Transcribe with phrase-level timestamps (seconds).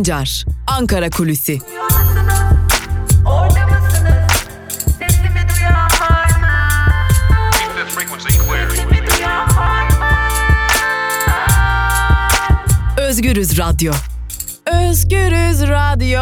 [0.00, 1.58] Sancar, Ankara Kulüsi.
[12.98, 13.92] Özgürüz Radyo.
[14.66, 16.20] Özgürüz Radyo.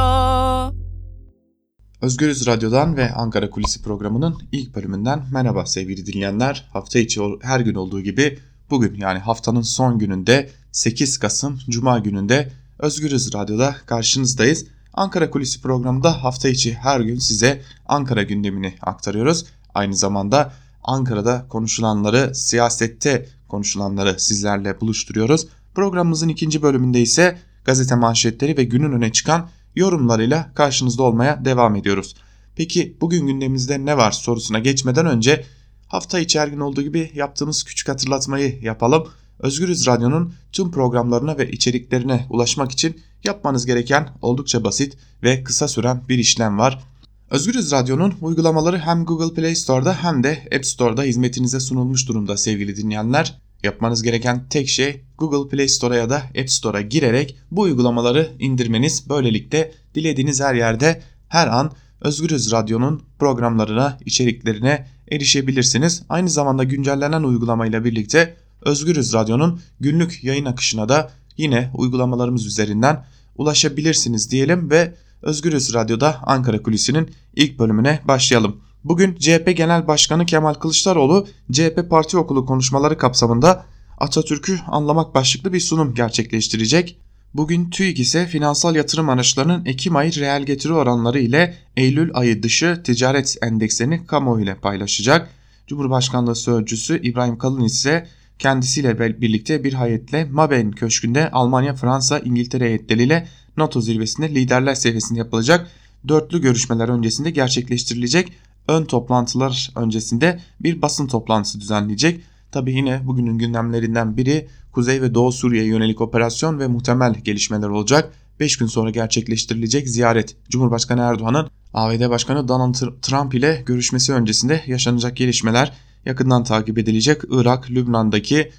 [2.02, 6.68] Özgürüz Radyo'dan ve Ankara Kulisi programının ilk bölümünden merhaba sevgili dinleyenler.
[6.72, 8.38] Hafta içi her gün olduğu gibi
[8.70, 14.66] bugün yani haftanın son gününde 8 Kasım Cuma gününde Özgürüz Radyo'da karşınızdayız.
[14.94, 19.44] Ankara Kulisi programında hafta içi her gün size Ankara gündemini aktarıyoruz.
[19.74, 20.52] Aynı zamanda
[20.84, 25.46] Ankara'da konuşulanları, siyasette konuşulanları sizlerle buluşturuyoruz.
[25.74, 32.14] Programımızın ikinci bölümünde ise gazete manşetleri ve günün öne çıkan yorumlarıyla karşınızda olmaya devam ediyoruz.
[32.56, 35.44] Peki bugün gündemimizde ne var sorusuna geçmeden önce
[35.86, 39.08] hafta içi her gün olduğu gibi yaptığımız küçük hatırlatmayı yapalım.
[39.40, 46.02] Özgürüz Radyo'nun tüm programlarına ve içeriklerine ulaşmak için yapmanız gereken oldukça basit ve kısa süren
[46.08, 46.84] bir işlem var.
[47.30, 52.76] Özgürüz Radyo'nun uygulamaları hem Google Play Store'da hem de App Store'da hizmetinize sunulmuş durumda sevgili
[52.76, 53.38] dinleyenler.
[53.62, 59.08] Yapmanız gereken tek şey Google Play Store'a ya da App Store'a girerek bu uygulamaları indirmeniz.
[59.08, 66.02] Böylelikle dilediğiniz her yerde her an Özgürüz Radyo'nun programlarına, içeriklerine erişebilirsiniz.
[66.08, 73.04] Aynı zamanda güncellenen uygulamayla birlikte Özgürüz Radyo'nun günlük yayın akışına da yine uygulamalarımız üzerinden
[73.36, 78.60] ulaşabilirsiniz diyelim ve Özgürüz Radyo'da Ankara Kulisi'nin ilk bölümüne başlayalım.
[78.84, 83.66] Bugün CHP Genel Başkanı Kemal Kılıçdaroğlu CHP Parti Okulu konuşmaları kapsamında
[83.98, 86.98] Atatürk'ü anlamak başlıklı bir sunum gerçekleştirecek.
[87.34, 92.82] Bugün TÜİK ise finansal yatırım araçlarının Ekim ayı reel getiri oranları ile Eylül ayı dışı
[92.84, 95.30] ticaret endekslerini kamuoyu paylaşacak.
[95.66, 98.06] Cumhurbaşkanlığı Sözcüsü İbrahim Kalın ise
[98.38, 105.70] kendisiyle birlikte bir hayetle Maben Köşkü'nde Almanya, Fransa, İngiltere heyetleriyle NATO zirvesinde liderler seviyesinde yapılacak
[106.08, 108.32] dörtlü görüşmeler öncesinde gerçekleştirilecek
[108.68, 112.20] ön toplantılar öncesinde bir basın toplantısı düzenleyecek.
[112.52, 118.12] Tabi yine bugünün gündemlerinden biri Kuzey ve Doğu Suriye'ye yönelik operasyon ve muhtemel gelişmeler olacak.
[118.40, 125.16] 5 gün sonra gerçekleştirilecek ziyaret Cumhurbaşkanı Erdoğan'ın ABD Başkanı Donald Trump ile görüşmesi öncesinde yaşanacak
[125.16, 125.72] gelişmeler
[126.08, 127.22] yakından takip edilecek.
[127.30, 128.50] Irak, Lübnan'daki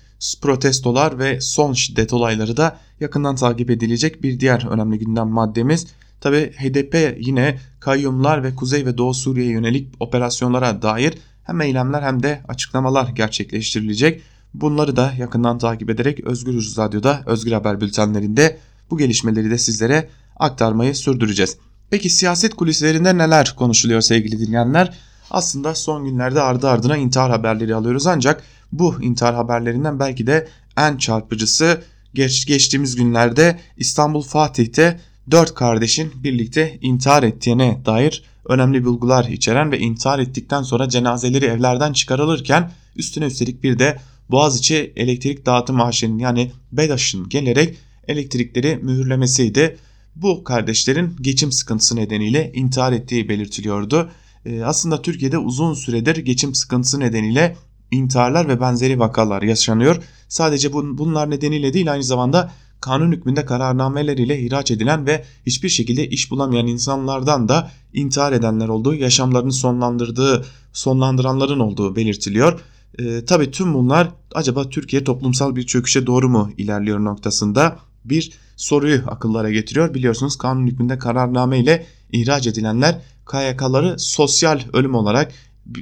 [0.42, 5.88] protestolar ve son şiddet olayları da yakından takip edilecek bir diğer önemli gündem maddemiz.
[6.22, 12.24] Tabi HDP yine kayyumlar ve Kuzey ve Doğu Suriye'ye yönelik operasyonlara dair hem eylemler hem
[12.24, 14.22] de açıklamalar gerçekleştirilecek.
[14.54, 18.58] Bunları da yakından takip ederek Özgür Radyo'da Özgür Haber bültenlerinde
[18.90, 21.58] bu gelişmeleri de sizlere aktarmayı sürdüreceğiz.
[21.90, 24.94] Peki siyaset kulislerinde neler konuşuluyor sevgili dinleyenler?
[25.32, 30.48] Aslında son günlerde ardı ardına intihar haberleri alıyoruz ancak bu intihar haberlerinden belki de
[30.78, 31.82] en çarpıcısı
[32.14, 35.00] geç, geçtiğimiz günlerde İstanbul Fatih'te
[35.32, 41.94] dört kardeşin birlikte intihar ettiğine dair önemli bulgular içeren ve intihar ettikten sonra cenazeleri evlerden
[41.94, 44.00] çıkarılırken üstüne üstelik bir de
[44.32, 49.78] Boğaziçi Elektrik Dağıtım AŞ'nin yani BEDAŞ'ın gelerek elektrikleri mühürlemesiydi.
[50.16, 54.10] Bu kardeşlerin geçim sıkıntısı nedeniyle intihar ettiği belirtiliyordu.
[54.46, 57.56] Ee, aslında Türkiye'de uzun süredir geçim sıkıntısı nedeniyle
[57.92, 60.04] intiharlar ve benzeri vakalar yaşanıyor.
[60.28, 62.52] Sadece bunlar nedeniyle değil aynı zamanda
[62.82, 68.68] kanun hükmünde kararnameler ile ihraç edilen ve hiçbir şekilde iş bulamayan insanlardan da intihar edenler
[68.68, 72.60] olduğu, yaşamlarını sonlandırdığı, sonlandıranların olduğu belirtiliyor.
[73.00, 79.02] E, tabii tüm bunlar acaba Türkiye toplumsal bir çöküşe doğru mu ilerliyor noktasında bir soruyu
[79.08, 79.94] akıllara getiriyor.
[79.94, 83.02] Biliyorsunuz kanun hükmünde kararname ile ihraç edilenler
[83.32, 85.32] KYK'ları sosyal ölüm olarak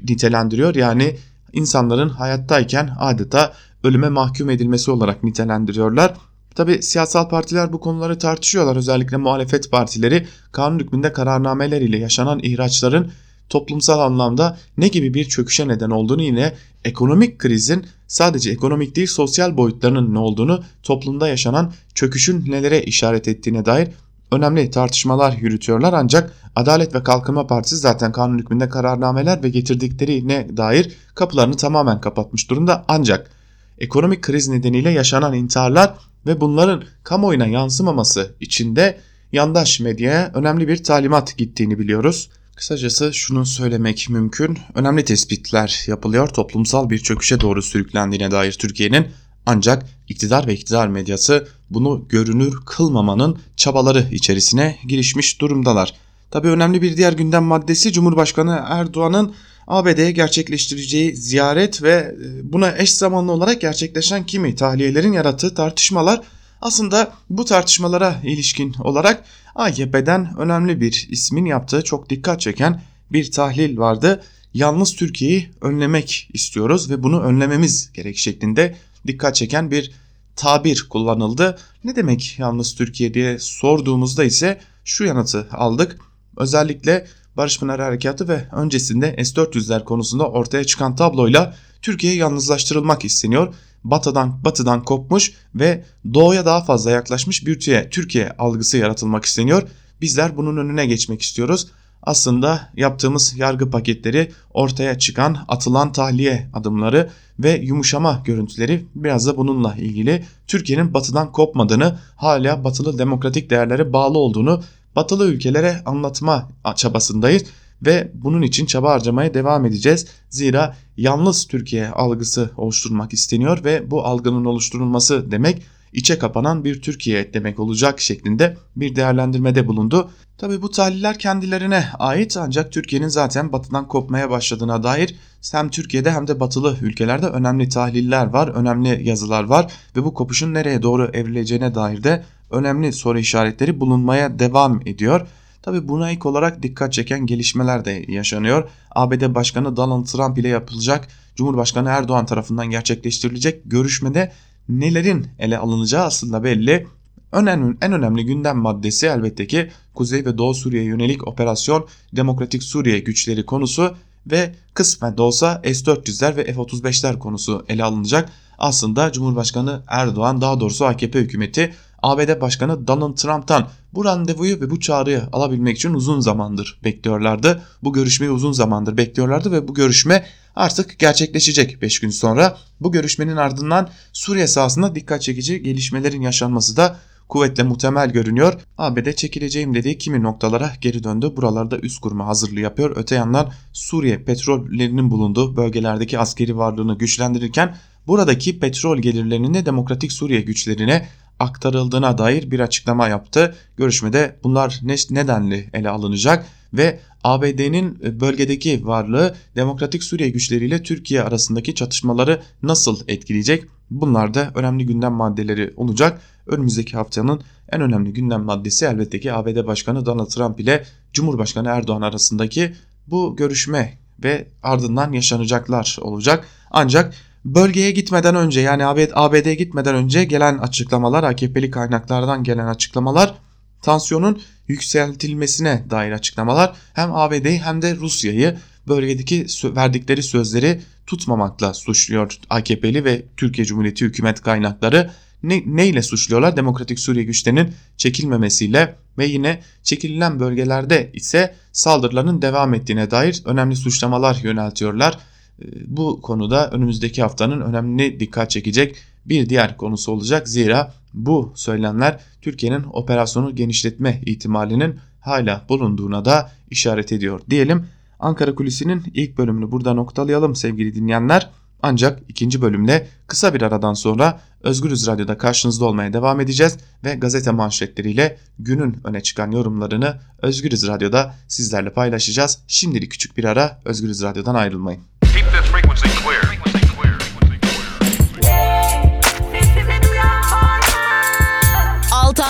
[0.10, 0.76] nitelendiriyor.
[0.76, 1.18] Yani
[1.54, 3.54] insanların hayattayken adeta
[3.84, 6.14] ölüme mahkum edilmesi olarak nitelendiriyorlar.
[6.56, 8.76] Tabi siyasal partiler bu konuları tartışıyorlar.
[8.76, 13.12] Özellikle muhalefet partileri kanun hükmünde kararnameler ile yaşanan ihraçların
[13.50, 16.54] toplumsal anlamda ne gibi bir çöküşe neden olduğunu yine
[16.86, 23.66] ekonomik krizin sadece ekonomik değil sosyal boyutlarının ne olduğunu toplumda yaşanan çöküşün nelere işaret ettiğine
[23.66, 23.88] dair
[24.32, 30.98] önemli tartışmalar yürütüyorlar ancak Adalet ve Kalkınma Partisi zaten kanun hükmünde kararnameler ve getirdiklerine dair
[31.16, 33.32] kapılarını tamamen kapatmış durumda ancak
[33.78, 35.94] ekonomik kriz nedeniyle yaşanan intiharlar
[36.26, 38.98] ve bunların kamuoyuna yansımaması için de
[39.32, 42.30] yandaş medyaya önemli bir talimat gittiğini biliyoruz.
[42.56, 44.60] Kısacası şunu söylemek mümkün.
[44.76, 46.28] Önemli tespitler yapılıyor.
[46.28, 49.08] Toplumsal bir çöküşe doğru sürüklendiğine dair Türkiye'nin
[49.48, 55.94] ancak iktidar ve iktidar medyası bunu görünür kılmamanın çabaları içerisine girişmiş durumdalar.
[56.32, 59.34] Tabii önemli bir diğer gündem maddesi Cumhurbaşkanı Erdoğan'ın
[59.68, 66.22] ABD'ye gerçekleştireceği ziyaret ve e, buna eş zamanlı olarak gerçekleşen kimi tahliyelerin yarattığı tartışmalar
[66.62, 69.24] Aslında bu tartışmalara ilişkin olarak
[69.56, 74.24] AKP'den önemli bir ismin yaptığı çok dikkat çeken bir tahlil vardı.
[74.54, 78.76] Yalnız Türkiye'yi önlemek istiyoruz ve bunu önlememiz gerek şeklinde
[79.08, 79.92] dikkat çeken bir
[80.36, 81.58] tabir kullanıldı.
[81.84, 85.98] Ne demek yalnız Türkiye diye sorduğumuzda ise şu yanıtı aldık.
[86.38, 87.08] Özellikle
[87.38, 93.54] Barış Pınar Harekatı ve öncesinde S-400'ler konusunda ortaya çıkan tabloyla Türkiye yalnızlaştırılmak isteniyor.
[93.84, 99.64] Batıdan batıdan kopmuş ve doğuya daha fazla yaklaşmış bir Türkiye, Türkiye algısı yaratılmak isteniyor.
[100.02, 101.68] Bizler bunun önüne geçmek istiyoruz.
[102.08, 107.10] Aslında yaptığımız yargı paketleri ortaya çıkan atılan tahliye adımları
[107.40, 110.26] ve yumuşama görüntüleri biraz da bununla ilgili.
[110.48, 114.64] Türkiye'nin batıdan kopmadığını, hala batılı demokratik değerlere bağlı olduğunu
[114.96, 117.44] batılı ülkelere anlatma çabasındayız
[117.82, 120.08] ve bunun için çaba harcamaya devam edeceğiz.
[120.30, 125.62] Zira yalnız Türkiye algısı oluşturmak isteniyor ve bu algının oluşturulması demek
[125.98, 130.12] içe kapanan bir Türkiye demek olacak şeklinde bir değerlendirmede bulundu.
[130.38, 135.16] Tabi bu tahliller kendilerine ait ancak Türkiye'nin zaten batıdan kopmaya başladığına dair
[135.52, 140.54] hem Türkiye'de hem de batılı ülkelerde önemli tahliller var, önemli yazılar var ve bu kopuşun
[140.54, 145.28] nereye doğru evrileceğine dair de önemli soru işaretleri bulunmaya devam ediyor.
[145.62, 148.70] Tabi buna ilk olarak dikkat çeken gelişmeler de yaşanıyor.
[148.96, 154.32] ABD Başkanı Donald Trump ile yapılacak Cumhurbaşkanı Erdoğan tarafından gerçekleştirilecek görüşmede
[154.70, 156.88] nelerin ele alınacağı aslında belli.
[157.32, 163.00] Önemli, en önemli gündem maddesi elbette ki Kuzey ve Doğu Suriye'ye yönelik operasyon Demokratik Suriye
[163.00, 163.96] güçleri konusu
[164.32, 168.30] ve kısmen de olsa S-400'ler ve F-35'ler konusu ele alınacak.
[168.58, 171.74] Aslında Cumhurbaşkanı Erdoğan daha doğrusu AKP hükümeti
[172.04, 173.68] ABD Başkanı Donald Trump'tan
[173.98, 177.64] bu randevuyu ve bu çağrıyı alabilmek için uzun zamandır bekliyorlardı.
[177.84, 182.58] Bu görüşmeyi uzun zamandır bekliyorlardı ve bu görüşme artık gerçekleşecek 5 gün sonra.
[182.82, 186.98] Bu görüşmenin ardından Suriye sahasında dikkat çekici gelişmelerin yaşanması da
[187.30, 188.54] kuvvetle muhtemel görünüyor.
[188.78, 191.34] ABD çekileceğim dediği kimi noktalara geri döndü.
[191.38, 192.94] Buralarda üst kurma hazırlığı yapıyor.
[192.96, 197.76] Öte yandan Suriye petrollerinin bulunduğu bölgelerdeki askeri varlığını güçlendirirken
[198.08, 201.08] buradaki petrol gelirlerinin de Demokratik Suriye güçlerine
[201.40, 203.56] aktarıldığına dair bir açıklama yaptı.
[203.78, 211.24] Görüşmede bunlar ne nedenli ele alınacak ve ABD'nin e, bölgedeki varlığı Demokratik Suriye güçleriyle Türkiye
[211.24, 213.64] arasındaki çatışmaları nasıl etkileyecek?
[213.90, 216.22] Bunlar da önemli gündem maddeleri olacak.
[216.48, 217.42] Önümüzdeki haftanın
[217.72, 222.74] en önemli gündem maddesi elbette ki ABD Başkanı Donald Trump ile Cumhurbaşkanı Erdoğan arasındaki
[223.08, 226.48] bu görüşme ve ardından yaşanacaklar olacak.
[226.72, 227.14] Ancak
[227.56, 233.34] bölgeye gitmeden önce yani ABD'ye gitmeden önce gelen açıklamalar AKP'li kaynaklardan gelen açıklamalar
[233.82, 238.58] tansiyonun yükseltilmesine dair açıklamalar hem ABD'yi hem de Rusya'yı
[238.88, 245.12] bölgedeki verdikleri sözleri tutmamakla suçluyor AKP'li ve Türkiye Cumhuriyeti hükümet kaynakları.
[245.44, 246.58] Ne, neyle suçluyorlar?
[246.58, 254.36] Demokratik Suriye güçlerinin çekilmemesiyle ve yine çekililen bölgelerde ise saldırıların devam ettiğine dair önemli suçlamalar
[254.44, 255.18] yöneltiyorlar.
[255.62, 258.96] Ee, bu konuda önümüzdeki haftanın önemli dikkat çekecek
[259.26, 260.50] bir diğer konusu olacak.
[260.50, 267.86] Zira bu söylemler Türkiye'nin operasyonu genişletme ihtimalinin hala bulunduğuna da işaret ediyor diyelim.
[268.20, 271.50] Ankara Kulisi'nin ilk bölümünü burada noktalayalım sevgili dinleyenler.
[271.84, 277.52] Ancak ikinci bölümde kısa bir aradan sonra Özgürüz Radyo'da karşınızda olmaya devam edeceğiz ve gazete
[277.52, 282.60] manşetleriyle günün öne çıkan yorumlarını Özgürüz Radyo'da sizlerle paylaşacağız.
[282.68, 285.02] Şimdilik küçük bir ara Özgürüz Radyo'dan ayrılmayın.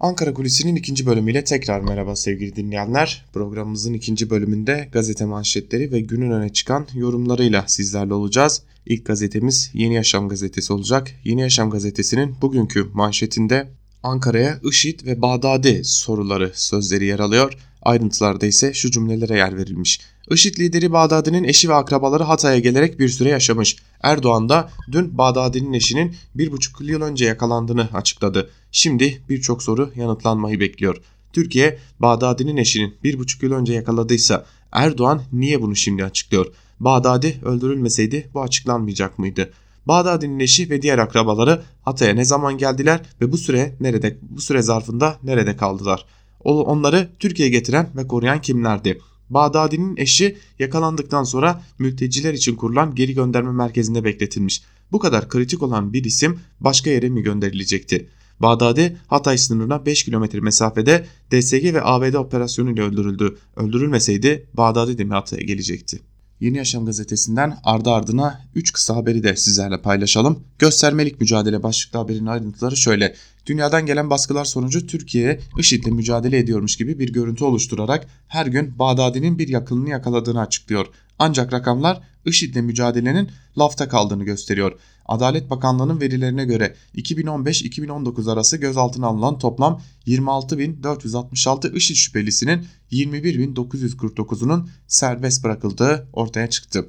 [0.00, 3.24] Ankara Kulisi'nin ikinci bölümüyle tekrar merhaba sevgili dinleyenler.
[3.32, 8.62] Programımızın ikinci bölümünde gazete manşetleri ve günün öne çıkan yorumlarıyla sizlerle olacağız.
[8.86, 11.10] İlk gazetemiz Yeni Yaşam gazetesi olacak.
[11.24, 13.68] Yeni Yaşam gazetesinin bugünkü manşetinde
[14.02, 17.52] Ankara'ya IŞİD ve Bağdadi soruları sözleri yer alıyor.
[17.82, 20.00] Ayrıntılarda ise şu cümlelere yer verilmiş.
[20.30, 23.76] IŞİD lideri Bağdadi'nin eşi ve akrabaları Hatay'a gelerek bir süre yaşamış.
[24.02, 28.50] Erdoğan da dün Bağdadi'nin eşinin bir buçuk yıl önce yakalandığını açıkladı.
[28.72, 30.96] Şimdi birçok soru yanıtlanmayı bekliyor.
[31.32, 36.46] Türkiye, Bağdadi'nin eşinin bir buçuk yıl önce yakaladıysa Erdoğan niye bunu şimdi açıklıyor?
[36.80, 39.50] Bağdadi öldürülmeseydi bu açıklanmayacak mıydı?
[39.86, 44.62] Bağdadi'nin eşi ve diğer akrabaları Hatay'a ne zaman geldiler ve bu süre nerede bu süre
[44.62, 46.04] zarfında nerede kaldılar?
[46.44, 49.00] Onları Türkiye'ye getiren ve koruyan kimlerdi?
[49.30, 54.62] Bağdadi'nin eşi yakalandıktan sonra mülteciler için kurulan geri gönderme merkezinde bekletilmiş.
[54.92, 58.08] bu kadar kritik olan bir isim başka yere mi gönderilecekti?
[58.40, 63.36] Bağdadi Hatay sınırına 5 kilometre mesafede DSG ve ABD operasyonuyla öldürüldü.
[63.56, 66.00] Öldürülmeseydi Bağdadi de mi Hatay'a gelecekti?
[66.40, 70.44] Yeni Yaşam gazetesinden ardı ardına 3 kısa haberi de sizlerle paylaşalım.
[70.58, 73.14] Göstermelik mücadele başlıklı haberin ayrıntıları şöyle.
[73.46, 79.38] Dünyadan gelen baskılar sonucu Türkiye IŞİD'le mücadele ediyormuş gibi bir görüntü oluşturarak her gün Bağdadi'nin
[79.38, 80.86] bir yakınını yakaladığını açıklıyor.
[81.18, 84.78] Ancak rakamlar IŞİD'le mücadelenin lafta kaldığını gösteriyor.
[85.06, 96.08] Adalet Bakanlığı'nın verilerine göre 2015-2019 arası gözaltına alınan toplam 26.466 IŞİD şüphelisinin 21.949'unun serbest bırakıldığı
[96.12, 96.86] ortaya çıktı.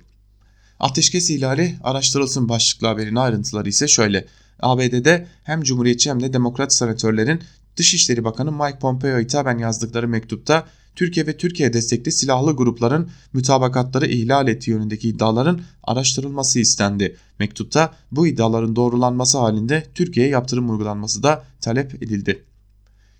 [0.80, 4.28] Ateşkes ihlali araştırılsın başlıklı haberin ayrıntıları ise şöyle.
[4.62, 7.42] ABD'de hem Cumhuriyetçi hem de Demokrat senatörlerin
[7.78, 10.66] Dışişleri Bakanı Mike Pompeo'ya hitaben yazdıkları mektupta
[10.96, 17.18] Türkiye ve Türkiye destekli silahlı grupların mütabakatları ihlal ettiği yönündeki iddiaların araştırılması istendi.
[17.40, 22.44] Mektupta bu iddiaların doğrulanması halinde Türkiye'ye yaptırım uygulanması da talep edildi.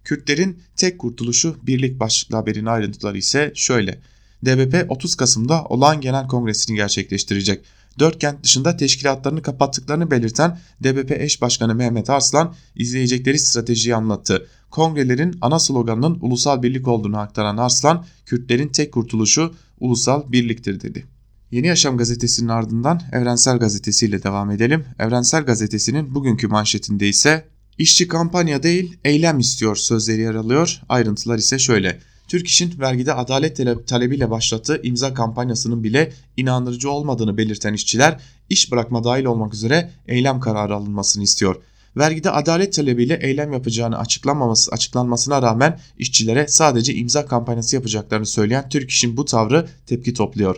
[0.04, 4.00] Kürtlerin tek kurtuluşu birlik başlıklı haberin ayrıntıları ise şöyle.
[4.46, 7.66] DBP 30 Kasım'da olağan genel kongresini gerçekleştirecek.
[8.00, 14.48] Dört kent dışında teşkilatlarını kapattıklarını belirten DBP eş başkanı Mehmet Arslan izleyecekleri stratejiyi anlattı.
[14.70, 21.06] Kongrelerin ana sloganının ulusal birlik olduğunu aktaran Arslan, Kürtlerin tek kurtuluşu ulusal birliktir dedi.
[21.52, 24.86] Yeni Yaşam gazetesinin ardından Evrensel Gazetesi ile devam edelim.
[25.00, 27.46] Evrensel Gazetesi'nin bugünkü manşetinde ise
[27.78, 30.82] işçi kampanya değil eylem istiyor sözleri yer alıyor.
[30.90, 32.00] Ayrıntılar ise şöyle.
[32.32, 38.20] Türk İş'in vergide adalet talebiyle başlattığı imza kampanyasının bile inandırıcı olmadığını belirten işçiler
[38.50, 41.56] iş bırakma dahil olmak üzere eylem kararı alınmasını istiyor.
[41.98, 48.90] Vergide adalet talebiyle eylem yapacağını açıklanmaması, açıklanmasına rağmen işçilere sadece imza kampanyası yapacaklarını söyleyen Türk
[48.90, 50.58] İş'in bu tavrı tepki topluyor.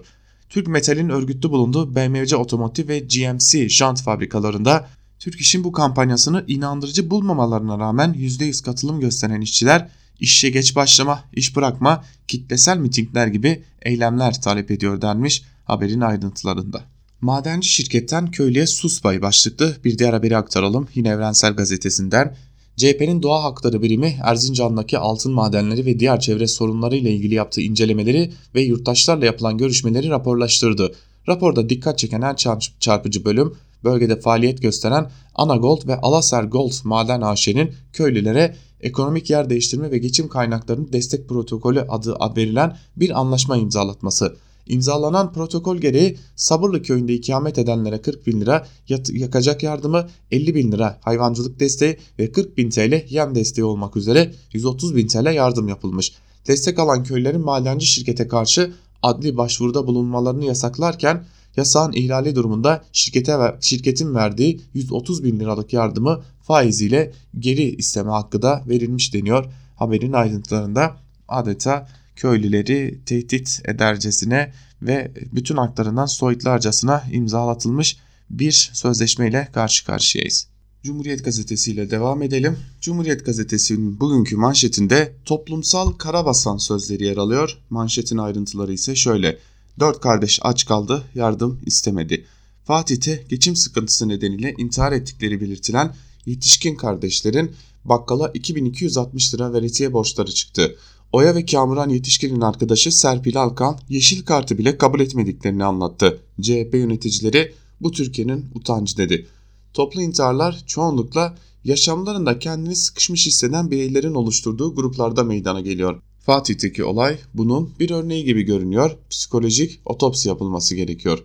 [0.50, 4.88] Türk Metal'in örgütlü bulunduğu BMW Otomotiv ve GMC jant fabrikalarında
[5.20, 9.90] Türk İş'in bu kampanyasını inandırıcı bulmamalarına rağmen %100 katılım gösteren işçiler
[10.20, 16.84] işe geç başlama, iş bırakma, kitlesel mitingler gibi eylemler talep ediyor denmiş haberin ayrıntılarında.
[17.22, 22.36] Madenci şirketten köylüye sus payı başlıklı bir diğer haberi aktaralım yine Evrensel Gazetesi'nden.
[22.78, 28.32] CHP'nin Doğa Hakları Birimi Erzincan'daki altın madenleri ve diğer çevre sorunları ile ilgili yaptığı incelemeleri
[28.56, 30.96] ve yurttaşlarla yapılan görüşmeleri raporlaştırdı.
[31.28, 32.36] Raporda dikkat çeken en
[32.80, 33.54] çarpıcı bölüm
[33.84, 40.28] bölgede faaliyet gösteren Anagold ve Alaser Gold Maden AŞ'nin köylülere ekonomik yer değiştirme ve geçim
[40.28, 44.36] kaynaklarının destek protokolü adı verilen bir anlaşma imzalatması.
[44.68, 48.68] İmzalanan protokol gereği Sabırlı köyünde ikamet edenlere 40 bin lira
[49.10, 54.34] yakacak yardımı, 50 bin lira hayvancılık desteği ve 40 bin TL yem desteği olmak üzere
[54.54, 56.14] 130 bin TL yardım yapılmış.
[56.48, 58.74] Destek alan köylerin madenci şirkete karşı
[59.04, 61.26] adli başvuruda bulunmalarını yasaklarken
[61.58, 68.64] yasağın ihlali durumunda şirkete şirketin verdiği 130 bin liralık yardımı faiziyle geri isteme hakkı da
[68.68, 69.46] verilmiş deniyor.
[69.76, 77.98] Haberin ayrıntılarında adeta köylüleri tehdit edercesine ve bütün haklarından soyutlarcasına imzalatılmış
[78.30, 80.48] bir sözleşmeyle karşı karşıyayız.
[80.84, 82.58] Cumhuriyet Gazetesi ile devam edelim.
[82.82, 87.58] Cumhuriyet Gazetesi'nin bugünkü manşetinde toplumsal karabasan sözleri yer alıyor.
[87.70, 89.38] Manşetin ayrıntıları ise şöyle.
[89.80, 92.26] Dört kardeş aç kaldı, yardım istemedi.
[92.64, 97.52] Fatih'te geçim sıkıntısı nedeniyle intihar ettikleri belirtilen yetişkin kardeşlerin
[97.86, 100.76] bakkala 2260 lira veresiye borçları çıktı.
[101.12, 106.20] Oya ve Kamuran yetişkinin arkadaşı Serpil Alkan yeşil kartı bile kabul etmediklerini anlattı.
[106.42, 109.28] CHP yöneticileri bu Türkiye'nin utancı dedi.
[109.74, 116.02] Toplu intiharlar çoğunlukla yaşamlarında kendini sıkışmış hisseden bireylerin oluşturduğu gruplarda meydana geliyor.
[116.26, 118.98] Fatih'teki olay bunun bir örneği gibi görünüyor.
[119.10, 121.24] Psikolojik otopsi yapılması gerekiyor.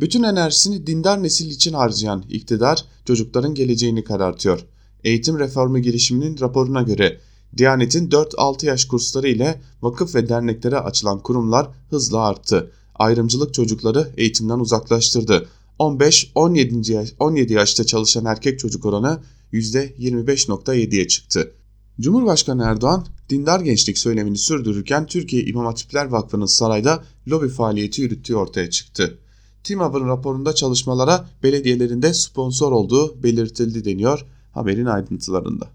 [0.00, 4.60] Bütün enerjisini dindar nesil için harcayan iktidar çocukların geleceğini karartıyor.
[5.04, 7.20] Eğitim reformu girişiminin raporuna göre
[7.56, 12.72] Diyanet'in 4-6 yaş kursları ile vakıf ve derneklere açılan kurumlar hızla arttı.
[12.94, 15.48] Ayrımcılık çocukları eğitimden uzaklaştırdı.
[15.78, 19.20] 15-17 yaş, 17 yaşta çalışan erkek çocuk oranı
[19.52, 21.52] %25.7'ye çıktı.
[22.00, 28.70] Cumhurbaşkanı Erdoğan dindar gençlik söylemini sürdürürken Türkiye İmam Hatipler Vakfı'nın sarayda lobi faaliyeti yürüttüğü ortaya
[28.70, 29.18] çıktı.
[29.64, 35.68] TİMAV'ın raporunda çalışmalara belediyelerinde sponsor olduğu belirtildi deniyor haberin ayrıntılarında.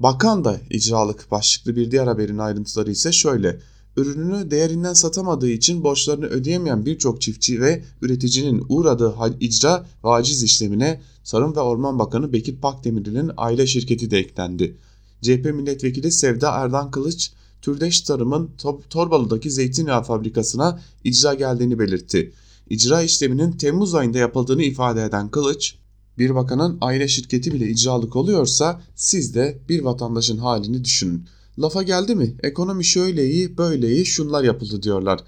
[0.00, 3.60] Bakan da icralık başlıklı bir diğer haberin ayrıntıları ise şöyle.
[3.96, 11.00] Ürününü değerinden satamadığı için borçlarını ödeyemeyen birçok çiftçi ve üreticinin uğradığı icra ve aciz işlemine
[11.24, 14.76] Tarım ve Orman Bakanı Bekir Pakdemirli'nin aile şirketi de eklendi.
[15.22, 18.50] CHP milletvekili Sevda Erdan Kılıç, Türdeş Tarım'ın
[18.90, 22.32] Torbalı'daki zeytinyağı fabrikasına icra geldiğini belirtti.
[22.70, 25.74] icra işleminin Temmuz ayında yapıldığını ifade eden Kılıç,
[26.18, 31.26] bir bakanın aile şirketi bile icralık oluyorsa siz de bir vatandaşın halini düşünün.
[31.58, 35.20] Lafa geldi mi ekonomi şöyle iyi böyle iyi şunlar yapıldı diyorlar.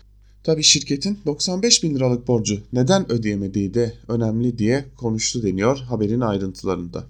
[0.44, 7.04] Tabi şirketin 95 bin liralık borcu neden ödeyemediği de önemli diye konuştu deniyor haberin ayrıntılarında.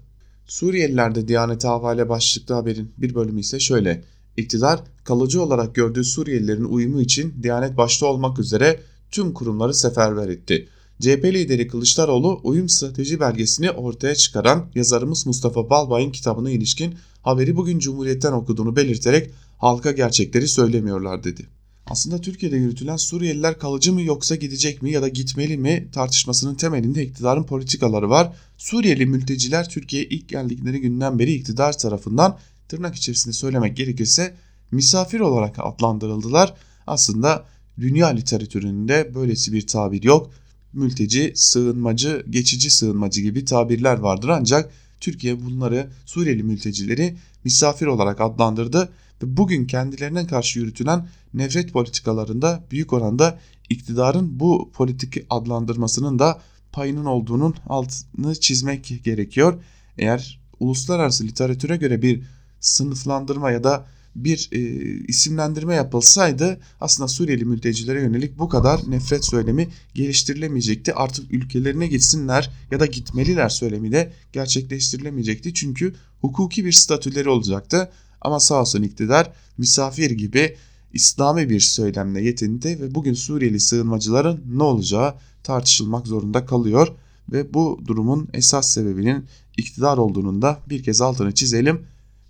[0.47, 4.03] Suriyelilerde Diyanete havale başlıklı haberin bir bölümü ise şöyle.
[4.37, 8.79] İktidar kalıcı olarak gördüğü Suriyelilerin uyumu için Diyanet başta olmak üzere
[9.11, 10.67] tüm kurumları seferber etti.
[11.01, 17.79] CHP lideri Kılıçdaroğlu uyum strateji belgesini ortaya çıkaran yazarımız Mustafa Balbay'ın kitabına ilişkin haberi bugün
[17.79, 21.47] Cumhuriyet'ten okuduğunu belirterek halka gerçekleri söylemiyorlar dedi.
[21.87, 27.03] Aslında Türkiye'de yürütülen Suriyeliler kalıcı mı yoksa gidecek mi ya da gitmeli mi tartışmasının temelinde
[27.03, 28.33] iktidarın politikaları var.
[28.57, 32.37] Suriyeli mülteciler Türkiye'ye ilk geldikleri günden beri iktidar tarafından
[32.67, 34.35] tırnak içerisinde söylemek gerekirse
[34.71, 36.53] misafir olarak adlandırıldılar.
[36.87, 37.45] Aslında
[37.79, 40.31] dünya literatüründe böylesi bir tabir yok.
[40.73, 48.89] Mülteci, sığınmacı, geçici sığınmacı gibi tabirler vardır ancak Türkiye bunları Suriyeli mültecileri misafir olarak adlandırdı
[49.23, 53.39] ve bugün kendilerine karşı yürütülen nefret politikalarında büyük oranda
[53.69, 59.63] iktidarın bu politik adlandırmasının da payının olduğunun altını çizmek gerekiyor.
[59.97, 62.23] Eğer uluslararası literatüre göre bir
[62.59, 64.59] sınıflandırma ya da bir e,
[65.07, 70.93] isimlendirme yapılsaydı aslında Suriyeli mültecilere yönelik bu kadar nefret söylemi geliştirilemeyecekti.
[70.93, 75.53] Artık ülkelerine gitsinler ya da gitmeliler söylemi de gerçekleştirilemeyecekti.
[75.53, 77.91] Çünkü hukuki bir statüleri olacaktı.
[78.21, 80.55] Ama sağ olsun iktidar misafir gibi
[80.95, 86.87] İslami bir söylemle yetindi ve bugün Suriyeli sığınmacıların ne olacağı tartışılmak zorunda kalıyor.
[87.31, 89.25] Ve bu durumun esas sebebinin
[89.57, 91.81] iktidar olduğunun da bir kez altını çizelim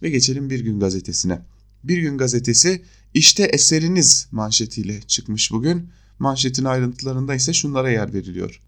[0.01, 1.41] ve geçelim Bir Gün Gazetesi'ne.
[1.83, 2.81] Bir Gün Gazetesi
[3.13, 5.89] işte eseriniz manşetiyle çıkmış bugün.
[6.19, 8.61] Manşetin ayrıntılarında ise şunlara yer veriliyor.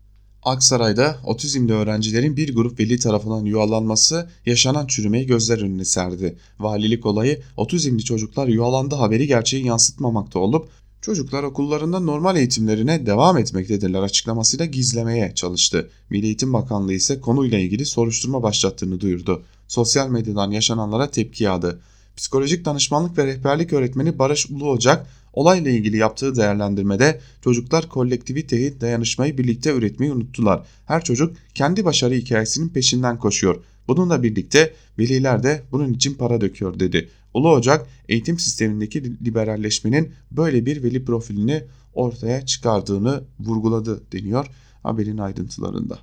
[0.48, 6.38] Aksaray'da otizmli öğrencilerin bir grup veli tarafından yuvalanması yaşanan çürümeyi gözler önüne serdi.
[6.60, 10.70] Valilik olayı otizmli çocuklar yuvalandı haberi gerçeği yansıtmamakta olup
[11.02, 15.90] çocuklar okullarında normal eğitimlerine devam etmektedirler açıklamasıyla gizlemeye çalıştı.
[16.10, 19.44] Milli Eğitim Bakanlığı ise konuyla ilgili soruşturma başlattığını duyurdu.
[19.68, 21.82] Sosyal medyadan yaşananlara tepki yağdı.
[22.18, 29.38] Psikolojik danışmanlık ve rehberlik öğretmeni Barış Ulu Ocak olayla ilgili yaptığı değerlendirmede çocuklar kolektiviteyi, dayanışmayı
[29.38, 30.66] birlikte üretmeyi unuttular.
[30.86, 33.64] Her çocuk kendi başarı hikayesinin peşinden koşuyor.
[33.88, 37.10] Bununla birlikte veliler de bunun için para döküyor dedi.
[37.34, 44.46] Ulu Ocak eğitim sistemindeki liberalleşmenin böyle bir veli profilini ortaya çıkardığını vurguladı deniyor
[44.84, 46.00] haberin ayrıntılarında.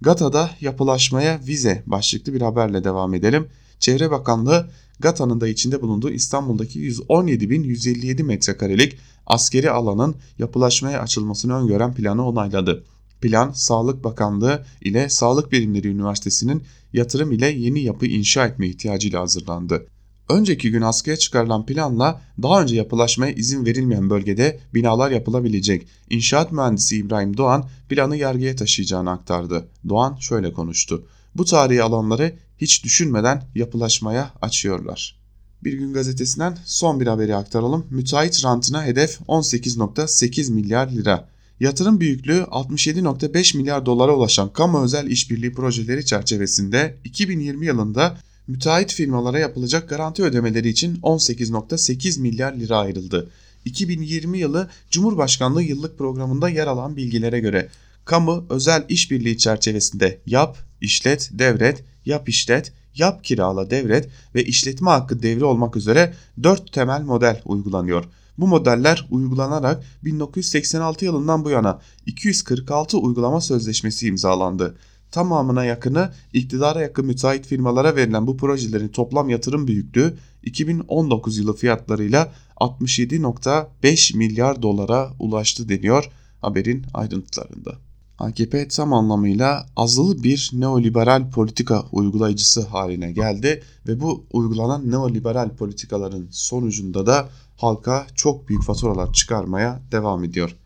[0.00, 3.46] GATA'da yapılaşmaya vize başlıklı bir haberle devam edelim.
[3.78, 12.28] Çevre Bakanlığı GATA'nın da içinde bulunduğu İstanbul'daki 117.157 metrekarelik askeri alanın yapılaşmaya açılmasını öngören planı
[12.28, 12.84] onayladı.
[13.20, 16.62] Plan, Sağlık Bakanlığı ile Sağlık Bilimleri Üniversitesi'nin
[16.92, 19.86] yatırım ile yeni yapı inşa etme ihtiyacıyla hazırlandı.
[20.28, 25.86] Önceki gün askıya çıkarılan planla daha önce yapılaşmaya izin verilmeyen bölgede binalar yapılabilecek.
[26.10, 29.68] İnşaat mühendisi İbrahim Doğan planı yargıya taşıyacağını aktardı.
[29.88, 31.06] Doğan şöyle konuştu.
[31.34, 35.16] Bu tarihi alanları hiç düşünmeden yapılaşmaya açıyorlar.
[35.64, 37.86] Bir gün gazetesinden son bir haberi aktaralım.
[37.90, 41.28] Müteahhit rantına hedef 18.8 milyar lira.
[41.60, 49.38] Yatırım büyüklüğü 67.5 milyar dolara ulaşan kamu özel işbirliği projeleri çerçevesinde 2020 yılında müteahhit firmalara
[49.38, 53.30] yapılacak garanti ödemeleri için 18.8 milyar lira ayrıldı.
[53.64, 57.68] 2020 yılı Cumhurbaşkanlığı yıllık programında yer alan bilgilere göre
[58.04, 65.22] kamu özel işbirliği çerçevesinde yap, işlet, devret, yap işlet, yap kirala devret ve işletme hakkı
[65.22, 68.04] devri olmak üzere 4 temel model uygulanıyor.
[68.38, 74.76] Bu modeller uygulanarak 1986 yılından bu yana 246 uygulama sözleşmesi imzalandı.
[75.10, 82.32] Tamamına yakını iktidara yakın müteahhit firmalara verilen bu projelerin toplam yatırım büyüklüğü 2019 yılı fiyatlarıyla
[82.56, 87.85] 67.5 milyar dolara ulaştı deniyor haberin ayrıntılarında.
[88.18, 96.28] AKP tam anlamıyla azılı bir neoliberal politika uygulayıcısı haline geldi ve bu uygulanan neoliberal politikaların
[96.30, 100.56] sonucunda da halka çok büyük faturalar çıkarmaya devam ediyor.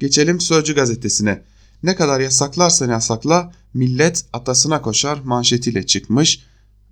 [0.00, 1.42] Geçelim Sözcü gazetesine.
[1.82, 6.44] Ne kadar yasaklarsan yasakla millet atasına koşar manşetiyle çıkmış.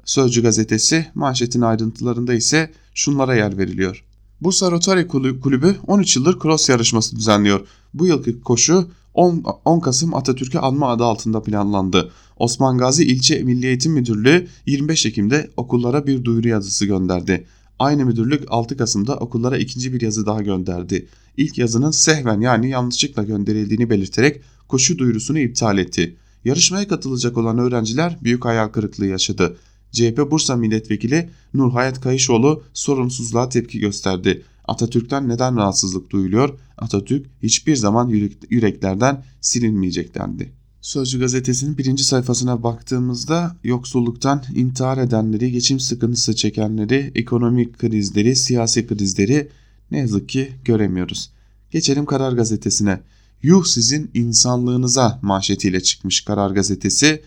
[0.04, 4.04] Sözcü gazetesi manşetin ayrıntılarında ise şunlara yer veriliyor.
[4.40, 7.66] Bursa Rotary Kulübü 13 yıldır cross yarışması düzenliyor.
[7.94, 12.12] Bu yılki koşu 10, 10 Kasım Atatürk'ü anma adı altında planlandı.
[12.36, 17.46] Osman Gazi İlçe Milli Eğitim Müdürlüğü 25 Ekim'de okullara bir duyuru yazısı gönderdi.
[17.78, 21.06] Aynı müdürlük 6 Kasım'da okullara ikinci bir yazı daha gönderdi.
[21.36, 26.16] İlk yazının sehven yani yanlışlıkla gönderildiğini belirterek koşu duyurusunu iptal etti.
[26.44, 29.56] Yarışmaya katılacak olan öğrenciler büyük hayal kırıklığı yaşadı.
[29.92, 34.42] CHP Bursa Milletvekili Nurhayat Kayışoğlu sorumsuzluğa tepki gösterdi.
[34.68, 36.58] Atatürk'ten neden rahatsızlık duyuluyor?
[36.78, 38.08] Atatürk hiçbir zaman
[38.50, 40.52] yüreklerden silinmeyecek dendi.
[40.80, 49.48] Sözcü gazetesinin birinci sayfasına baktığımızda yoksulluktan intihar edenleri, geçim sıkıntısı çekenleri, ekonomik krizleri, siyasi krizleri
[49.90, 51.30] ne yazık ki göremiyoruz.
[51.70, 53.00] Geçelim Karar Gazetesi'ne.
[53.42, 57.22] Yuh sizin insanlığınıza manşetiyle çıkmış Karar Gazetesi.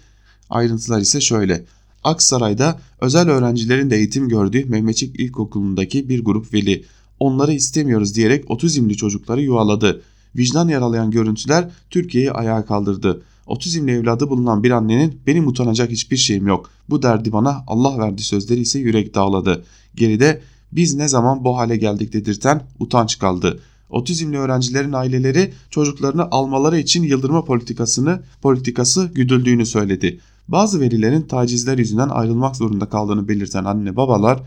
[0.49, 1.65] Ayrıntılar ise şöyle.
[2.03, 6.85] Aksaray'da özel öğrencilerin de eğitim gördüğü Mehmetçik İlkokulu'ndaki bir grup veli
[7.21, 10.01] onları istemiyoruz diyerek otizmli çocukları yuvaladı.
[10.35, 13.21] Vicdan yaralayan görüntüler Türkiye'yi ayağa kaldırdı.
[13.47, 16.69] Otizmli evladı bulunan bir annenin benim utanacak hiçbir şeyim yok.
[16.89, 19.63] Bu derdi bana Allah verdi sözleri ise yürek dağladı.
[19.95, 23.59] Geride biz ne zaman bu hale geldik dedirten utanç kaldı.
[23.89, 30.19] Otizmli öğrencilerin aileleri çocuklarını almaları için yıldırma politikasını politikası güdüldüğünü söyledi.
[30.47, 34.39] Bazı verilerin tacizler yüzünden ayrılmak zorunda kaldığını belirten anne babalar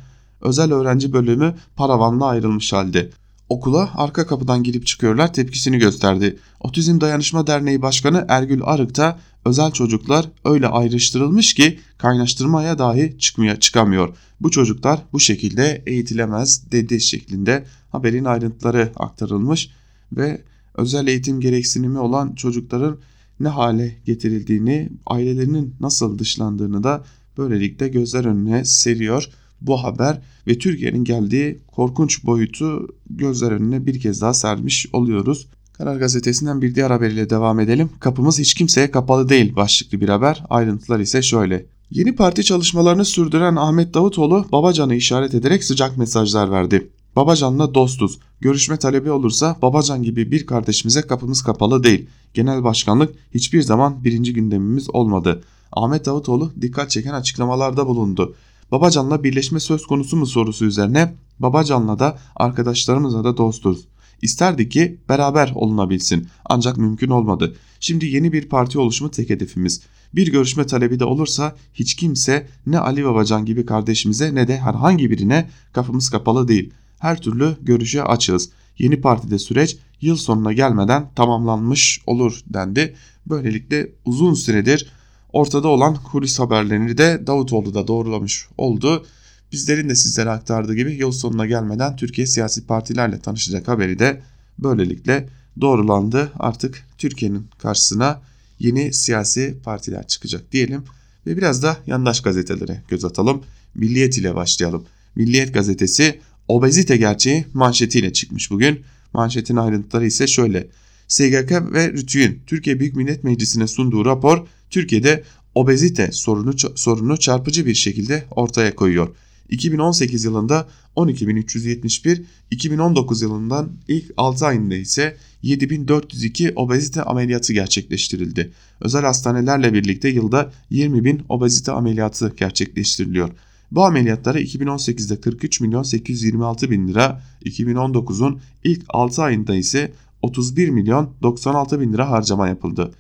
[0.45, 3.11] özel öğrenci bölümü paravanla ayrılmış halde.
[3.49, 6.39] Okula arka kapıdan girip çıkıyorlar tepkisini gösterdi.
[6.61, 13.61] Otizm Dayanışma Derneği Başkanı Ergül Arık da özel çocuklar öyle ayrıştırılmış ki kaynaştırmaya dahi çıkmaya
[13.61, 14.17] çıkamıyor.
[14.41, 19.71] Bu çocuklar bu şekilde eğitilemez dedi şeklinde haberin ayrıntıları aktarılmış
[20.13, 20.43] ve
[20.75, 22.99] özel eğitim gereksinimi olan çocukların
[23.41, 27.05] ne hale getirildiğini, ailelerinin nasıl dışlandığını da
[27.39, 29.29] böylelikle gözler önüne seriyor
[29.61, 35.47] bu haber ve Türkiye'nin geldiği korkunç boyutu gözler önüne bir kez daha sermiş oluyoruz.
[35.73, 37.91] Karar Gazetesi'nden bir diğer haberiyle devam edelim.
[38.01, 40.43] Kapımız hiç kimseye kapalı değil başlıklı bir haber.
[40.51, 41.67] Ayrıntılar ise şöyle.
[41.91, 46.91] Yeni parti çalışmalarını sürdüren Ahmet Davutoğlu Babacan'ı işaret ederek sıcak mesajlar verdi.
[47.17, 48.19] Babacan'la dostuz.
[48.41, 52.07] Görüşme talebi olursa Babacan gibi bir kardeşimize kapımız kapalı değil.
[52.35, 55.43] Genel başkanlık hiçbir zaman birinci gündemimiz olmadı.
[55.73, 58.35] Ahmet Davutoğlu dikkat çeken açıklamalarda bulundu.
[58.75, 63.85] Babacan'la birleşme söz konusu mu sorusu üzerine Babacan'la da arkadaşlarımızla da dostuz.
[64.23, 67.55] İsterdik ki beraber olunabilsin ancak mümkün olmadı.
[67.81, 69.83] Şimdi yeni bir parti oluşumu tek hedefimiz.
[70.15, 75.11] Bir görüşme talebi de olursa hiç kimse ne Ali Babacan gibi kardeşimize ne de herhangi
[75.11, 76.71] birine kapımız kapalı değil.
[76.99, 78.51] Her türlü görüşe açığız.
[78.79, 82.95] Yeni partide süreç yıl sonuna gelmeden tamamlanmış olur dendi.
[83.27, 84.93] Böylelikle uzun süredir
[85.35, 89.07] ortada olan kulis haberlerini de Davutoğlu da doğrulamış oldu.
[89.53, 94.23] Bizlerin de sizlere aktardığı gibi yıl sonuna gelmeden Türkiye siyasi partilerle tanışacak haberi de
[94.59, 95.29] böylelikle
[95.61, 96.33] doğrulandı.
[96.39, 98.21] Artık Türkiye'nin karşısına
[98.59, 100.85] yeni siyasi partiler çıkacak diyelim
[101.27, 103.43] ve biraz da yandaş gazetelere göz atalım.
[103.75, 104.85] Milliyet ile başlayalım.
[105.17, 108.83] Milliyet gazetesi obezite gerçeği manşetiyle çıkmış bugün.
[109.13, 110.69] Manşetin ayrıntıları ise şöyle.
[111.09, 115.23] SGK ve RTÜK'ün Türkiye Büyük Millet Meclisi'ne sunduğu rapor Türkiye'de
[115.55, 119.17] obezite sorunu, sorunu çarpıcı bir şekilde ortaya koyuyor.
[119.51, 128.53] 2018 yılında 12.371, 2019 yılından ilk 6 ayında ise 7.402 obezite ameliyatı gerçekleştirildi.
[128.81, 133.31] Özel hastanelerle birlikte yılda 20.000 obezite ameliyatı gerçekleştiriliyor.
[133.71, 141.11] Bu ameliyatlara 2018'de 43 milyon 826 bin lira, 2019'un ilk 6 ayında ise 31 milyon
[141.23, 142.91] 96 bin lira harcama yapıldı.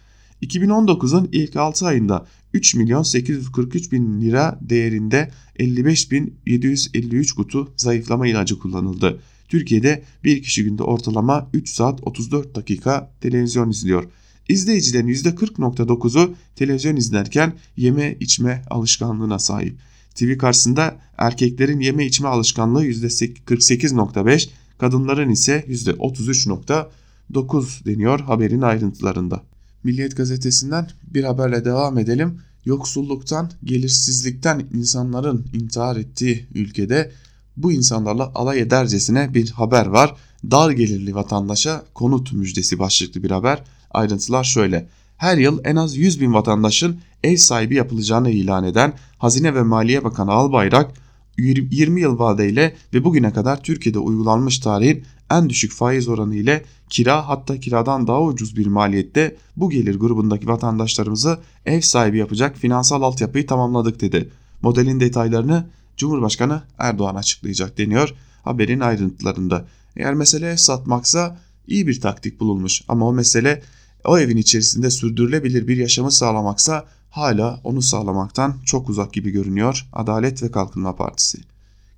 [0.44, 8.26] 2019'un ilk 6 ayında 3 milyon 843 bin lira değerinde 55 bin 753 kutu zayıflama
[8.26, 9.20] ilacı kullanıldı.
[9.48, 14.04] Türkiye'de bir kişi günde ortalama 3 saat 34 dakika televizyon izliyor.
[14.48, 19.78] İzleyicilerin %40.9'u televizyon izlerken yeme içme alışkanlığına sahip.
[20.14, 29.53] TV karşısında erkeklerin yeme içme alışkanlığı %48.5, kadınların ise %33.9 deniyor haberin ayrıntılarında.
[29.84, 32.40] Milliyet gazetesinden bir haberle devam edelim.
[32.64, 37.12] Yoksulluktan, gelirsizlikten insanların intihar ettiği ülkede
[37.56, 40.16] bu insanlarla alay edercesine bir haber var.
[40.50, 43.62] Dar gelirli vatandaşa konut müjdesi başlıklı bir haber.
[43.90, 44.88] Ayrıntılar şöyle.
[45.16, 50.04] Her yıl en az 100 bin vatandaşın ev sahibi yapılacağını ilan eden Hazine ve Maliye
[50.04, 50.90] Bakanı Albayrak
[51.38, 57.28] 20 yıl vadeyle ve bugüne kadar Türkiye'de uygulanmış tarihin en düşük faiz oranı ile kira
[57.28, 63.46] hatta kiradan daha ucuz bir maliyette bu gelir grubundaki vatandaşlarımızı ev sahibi yapacak finansal altyapıyı
[63.46, 64.30] tamamladık dedi.
[64.62, 69.64] Modelin detaylarını Cumhurbaşkanı Erdoğan açıklayacak deniyor haberin ayrıntılarında.
[69.96, 73.62] Eğer mesele ev satmaksa iyi bir taktik bulunmuş ama o mesele
[74.04, 80.42] o evin içerisinde sürdürülebilir bir yaşamı sağlamaksa hala onu sağlamaktan çok uzak gibi görünüyor Adalet
[80.42, 81.38] ve Kalkınma Partisi.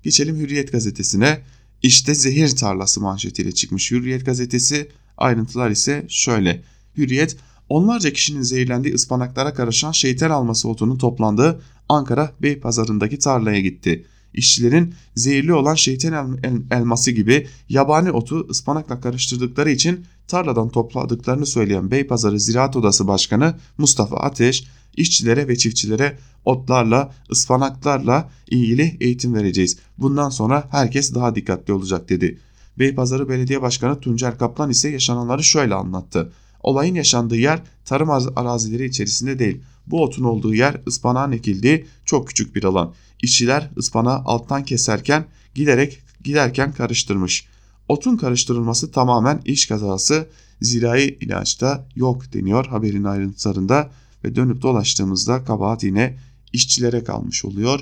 [0.03, 1.41] Geçelim Hürriyet gazetesine.
[1.83, 4.89] İşte zehir tarlası manşetiyle çıkmış Hürriyet gazetesi.
[5.17, 6.63] Ayrıntılar ise şöyle.
[6.97, 7.37] Hürriyet
[7.69, 14.05] onlarca kişinin zehirlendiği ıspanaklara karışan şeytan alması otunun toplandığı Ankara Beypazarı'ndaki tarlaya gitti.
[14.33, 16.39] İşçilerin zehirli olan şeytan
[16.71, 24.17] elması gibi yabani otu ıspanakla karıştırdıkları için tarladan topladıklarını söyleyen Beypazarı Ziraat Odası Başkanı Mustafa
[24.17, 29.77] Ateş, işçilere ve çiftçilere otlarla, ıspanaklarla ilgili eğitim vereceğiz.
[29.97, 32.39] Bundan sonra herkes daha dikkatli olacak dedi.
[32.79, 36.31] Beypazarı Belediye Başkanı Tuncer Kaplan ise yaşananları şöyle anlattı.
[36.63, 39.61] Olayın yaşandığı yer tarım arazileri içerisinde değil.
[39.87, 42.93] Bu otun olduğu yer ıspanağın ekildiği çok küçük bir alan.
[43.23, 47.47] İşçiler ıspanağı alttan keserken giderek giderken karıştırmış.
[47.87, 50.27] Otun karıştırılması tamamen iş kazası.
[50.61, 53.91] Zirai ilaçta yok deniyor haberin ayrıntılarında
[54.23, 56.17] ve dönüp dolaştığımızda kabahat yine
[56.53, 57.79] işçilere kalmış oluyor.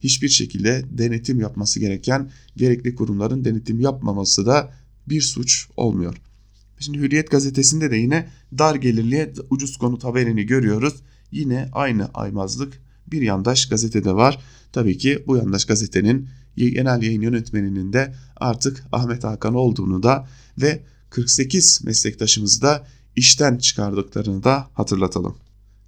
[0.00, 4.72] Hiçbir şekilde denetim yapması gereken gerekli kurumların denetim yapmaması da
[5.08, 6.16] bir suç olmuyor.
[6.78, 10.94] Şimdi Hürriyet gazetesinde de yine dar gelirliye ucuz konut haberini görüyoruz.
[11.32, 14.38] Yine aynı aymazlık bir yandaş gazetede var.
[14.72, 20.82] Tabii ki bu yandaş gazetenin genel yayın yönetmeninin de artık Ahmet Hakan olduğunu da ve
[21.10, 25.36] 48 meslektaşımızı da işten çıkardıklarını da hatırlatalım.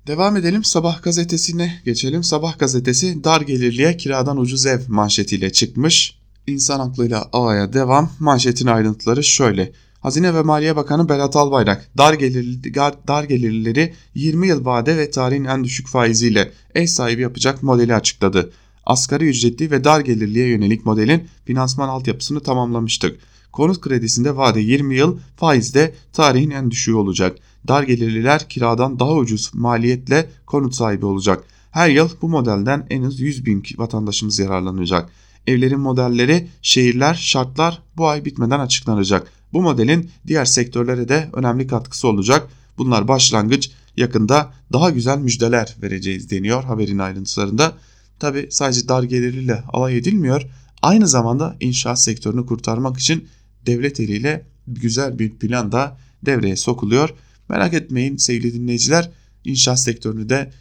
[0.07, 2.25] Devam edelim Sabah gazetesine geçelim.
[2.25, 6.19] Sabah gazetesi dar gelirliye kiradan ucuz ev manşetiyle çıkmış.
[6.47, 8.11] İnsan aklıyla ağaya devam.
[8.19, 9.73] Manşetin ayrıntıları şöyle.
[10.01, 12.75] Hazine ve Maliye Bakanı Berat Albayrak dar, gelirli,
[13.09, 18.53] dar gelirlileri 20 yıl vade ve tarihin en düşük faiziyle ev sahibi yapacak modeli açıkladı.
[18.87, 23.21] Asgari ücretli ve dar gelirliye yönelik modelin finansman altyapısını tamamlamıştık.
[23.53, 27.37] Konut kredisinde vade 20 yıl, faizde tarihin en düşüğü olacak.
[27.69, 31.45] Dar gelirliler kiradan daha ucuz maliyetle konut sahibi olacak.
[31.71, 35.11] Her yıl bu modelden en az 100 bin vatandaşımız yararlanacak.
[35.47, 39.33] Evlerin modelleri, şehirler, şartlar bu ay bitmeden açıklanacak.
[39.53, 42.49] Bu modelin diğer sektörlere de önemli katkısı olacak.
[42.79, 47.73] Bunlar başlangıç yakında daha güzel müjdeler vereceğiz deniyor haberin ayrıntılarında.
[48.19, 50.43] Tabi sadece dar gelirliyle alay edilmiyor.
[50.83, 53.29] Aynı zamanda inşaat sektörünü kurtarmak için
[53.67, 57.11] devlet eliyle güzel bir plan da devreye sokuluyor.
[57.53, 59.11] Merak etmeyin sevgili dinleyiciler
[59.45, 60.53] inşaat sektörünü de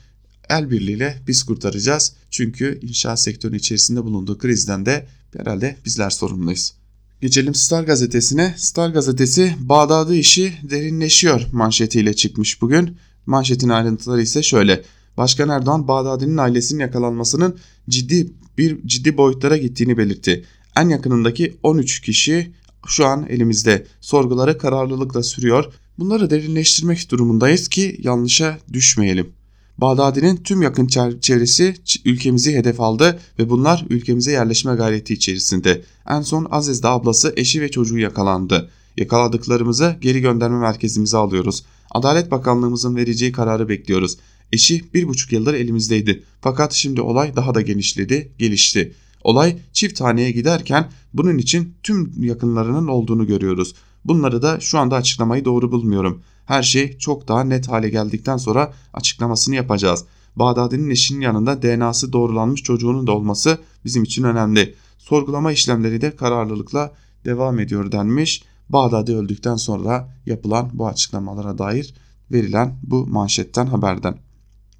[0.50, 2.14] el birliğiyle biz kurtaracağız.
[2.32, 6.74] Çünkü inşaat sektörünün içerisinde bulunduğu krizden de herhalde bizler sorumluyuz.
[7.22, 8.54] Geçelim Star gazetesine.
[8.58, 12.98] Star gazetesi Bağdat'ı işi derinleşiyor manşetiyle çıkmış bugün.
[13.26, 14.84] Manşetin ayrıntıları ise şöyle.
[15.18, 17.58] Başkan Erdoğan Bağdadi'nin ailesinin yakalanmasının
[17.90, 20.46] ciddi bir ciddi boyutlara gittiğini belirtti.
[20.78, 22.52] En yakınındaki 13 kişi
[22.88, 23.86] şu an elimizde.
[24.02, 25.74] Sorguları kararlılıkla sürüyor.
[26.02, 29.30] Bunları derinleştirmek durumundayız ki yanlışa düşmeyelim.
[29.78, 30.88] Bağdadi'nin tüm yakın
[31.22, 35.82] çevresi ülkemizi hedef aldı ve bunlar ülkemize yerleşme gayreti içerisinde.
[36.10, 38.70] En son Aziz'de ablası, eşi ve çocuğu yakalandı.
[38.98, 41.64] Yakaladıklarımızı geri gönderme merkezimize alıyoruz.
[41.92, 44.18] Adalet Bakanlığımızın vereceği kararı bekliyoruz.
[44.54, 46.24] Eşi bir buçuk yıldır elimizdeydi.
[46.42, 48.94] Fakat şimdi olay daha da genişledi, gelişti.
[49.24, 53.76] Olay çift haneye giderken bunun için tüm yakınlarının olduğunu görüyoruz.
[54.06, 56.22] Bunları da şu anda açıklamayı doğru bulmuyorum.
[56.46, 60.06] Her şey çok daha net hale geldikten sonra açıklamasını yapacağız.
[60.36, 64.76] Bağdadi'nin eşinin yanında DNA'sı doğrulanmış çocuğunun da olması bizim için önemli.
[64.98, 66.94] Sorgulama işlemleri de kararlılıkla
[67.26, 68.44] devam ediyor denmiş.
[68.70, 71.94] Bağdadi öldükten sonra yapılan bu açıklamalara dair
[72.32, 74.18] verilen bu manşetten haberden.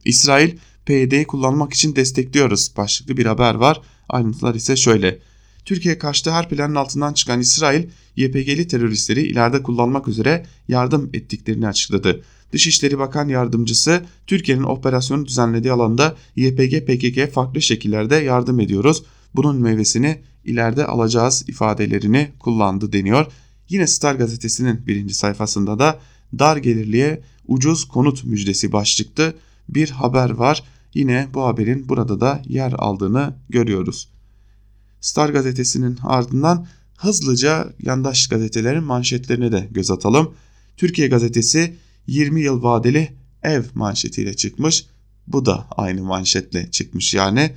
[0.06, 3.82] İsrail PYD'yi kullanmak için destekliyoruz başlıklı bir haber var.
[4.10, 5.20] Ayrıntılar ise şöyle.
[5.66, 12.24] Türkiye karşıtı her planın altından çıkan İsrail, YPG'li teröristleri ileride kullanmak üzere yardım ettiklerini açıkladı.
[12.52, 19.04] Dışişleri Bakan Yardımcısı Türkiye'nin operasyonu düzenlediği alanda YPG PKK farklı şekillerde yardım ediyoruz.
[19.36, 23.26] Bunun meyvesini ileride alacağız ifadelerini kullandı deniyor.
[23.70, 26.00] Yine Star gazetesinin birinci sayfasında da
[26.40, 29.34] dar gelirliye ucuz konut müjdesi başlıklı
[29.70, 30.64] bir haber var.
[30.94, 34.10] Yine bu haberin burada da yer aldığını görüyoruz.
[35.02, 36.68] Star gazetesinin ardından
[37.02, 40.34] hızlıca yandaş gazetelerin manşetlerine de göz atalım.
[40.78, 41.76] Türkiye gazetesi
[42.08, 44.86] 20 yıl vadeli ev manşetiyle çıkmış.
[45.28, 47.54] Bu da aynı manşetle çıkmış yani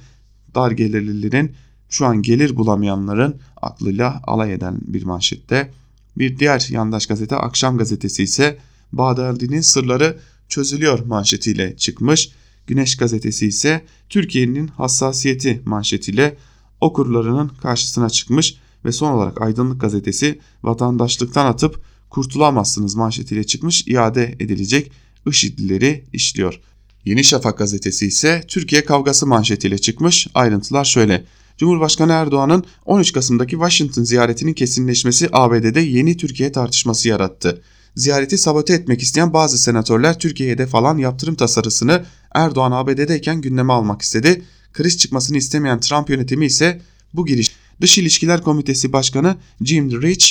[0.54, 1.52] dar gelirlilerin
[1.88, 5.70] şu an gelir bulamayanların aklıyla alay eden bir manşette.
[6.18, 8.58] Bir diğer yandaş gazete Akşam gazetesi ise
[8.92, 12.30] Bağdadi'nin sırları çözülüyor manşetiyle çıkmış.
[12.66, 16.36] Güneş gazetesi ise Türkiye'nin hassasiyeti manşetiyle
[16.80, 24.92] okurlarının karşısına çıkmış ve son olarak Aydınlık gazetesi vatandaşlıktan atıp kurtulamazsınız manşetiyle çıkmış iade edilecek
[25.26, 26.60] IŞİD'lileri işliyor.
[27.04, 30.28] Yeni Şafak gazetesi ise Türkiye kavgası manşetiyle çıkmış.
[30.34, 31.24] Ayrıntılar şöyle.
[31.56, 37.62] Cumhurbaşkanı Erdoğan'ın 13 Kasım'daki Washington ziyaretinin kesinleşmesi ABD'de yeni Türkiye tartışması yarattı.
[37.96, 44.42] Ziyareti sabote etmek isteyen bazı senatörler Türkiye'de falan yaptırım tasarısını Erdoğan ABD'deyken gündeme almak istedi.
[44.72, 46.80] Kriz çıkmasını istemeyen Trump yönetimi ise
[47.14, 50.26] bu giriş Dış İlişkiler Komitesi Başkanı Jim Rich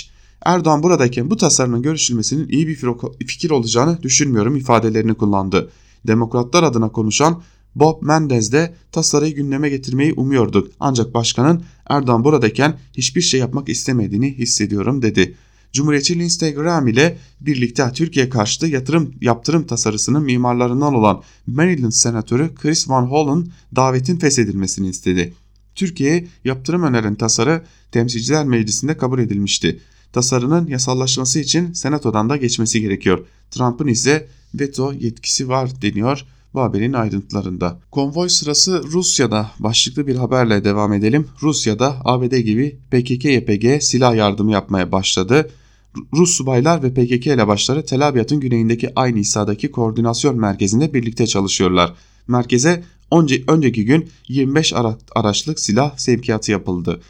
[0.46, 2.78] Erdoğan buradayken bu tasarının görüşülmesinin iyi bir
[3.28, 5.70] fikir olacağını düşünmüyorum ifadelerini kullandı.
[6.08, 7.42] Demokratlar adına konuşan
[7.76, 14.38] Bob Mendez de tasarıyı gündeme getirmeyi umuyorduk ancak başkanın Erdoğan buradayken hiçbir şey yapmak istemediğini
[14.38, 15.36] hissediyorum dedi.
[15.74, 22.90] Cumhuriyetçi Lindsey Graham ile birlikte Türkiye karşıtı yatırım yaptırım tasarısının mimarlarından olan Maryland senatörü Chris
[22.90, 25.34] Van Hollen davetin feshedilmesini istedi.
[25.76, 29.80] Türkiye'ye yaptırım öneren tasarı Temsilciler Meclisi'nde kabul edilmişti.
[30.14, 33.26] Tasarının yasallaşması için Senato'dan da geçmesi gerekiyor.
[33.52, 37.80] Trump'ın ise veto yetkisi var deniyor bu haberin ayrıntılarında.
[37.92, 41.28] Konvoy sırası Rusya'da başlıklı bir haberle devam edelim.
[41.42, 45.50] Rusya'da ABD gibi PKK-YPG silah yardımı yapmaya başladı.
[46.14, 51.94] Rus subaylar ve PKK elebaşları Tel Abyad'ın güneyindeki aynı İsa'daki koordinasyon merkezinde birlikte çalışıyorlar.
[52.28, 52.84] Merkeze
[53.20, 57.02] önce, önceki gün 25 ara, araçlık silah sevkiyatı yapıldı.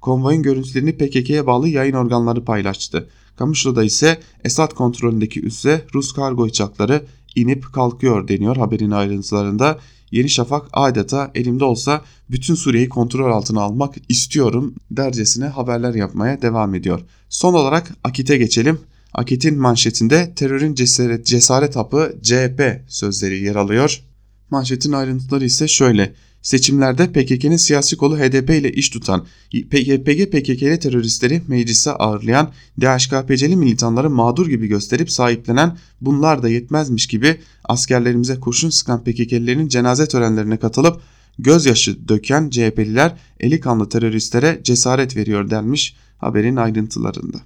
[0.00, 3.08] Konvoyun görüntülerini PKK'ye bağlı yayın organları paylaştı.
[3.36, 7.02] Kamışlı'da ise Esad kontrolündeki üsse Rus kargo uçakları
[7.36, 9.78] inip kalkıyor deniyor haberin ayrıntılarında.
[10.10, 16.74] Yeni Şafak adeta elimde olsa bütün Suriye'yi kontrol altına almak istiyorum dercesine haberler yapmaya devam
[16.74, 17.00] ediyor.
[17.28, 18.78] Son olarak Akit'e geçelim.
[19.14, 24.09] Akit'in manşetinde terörün cesaret, cesaret hapı CHP sözleri yer alıyor.
[24.50, 26.14] Manşetin ayrıntıları ise şöyle.
[26.42, 34.10] Seçimlerde PKK'nın siyasi kolu HDP ile iş tutan, PKK PKK'li teröristleri meclise ağırlayan, DHKPC'li militanları
[34.10, 41.00] mağdur gibi gösterip sahiplenen bunlar da yetmezmiş gibi askerlerimize kurşun sıkan PKK'lilerin cenaze törenlerine katılıp
[41.38, 47.40] gözyaşı döken CHP'liler eli kanlı teröristlere cesaret veriyor denmiş haberin ayrıntılarında.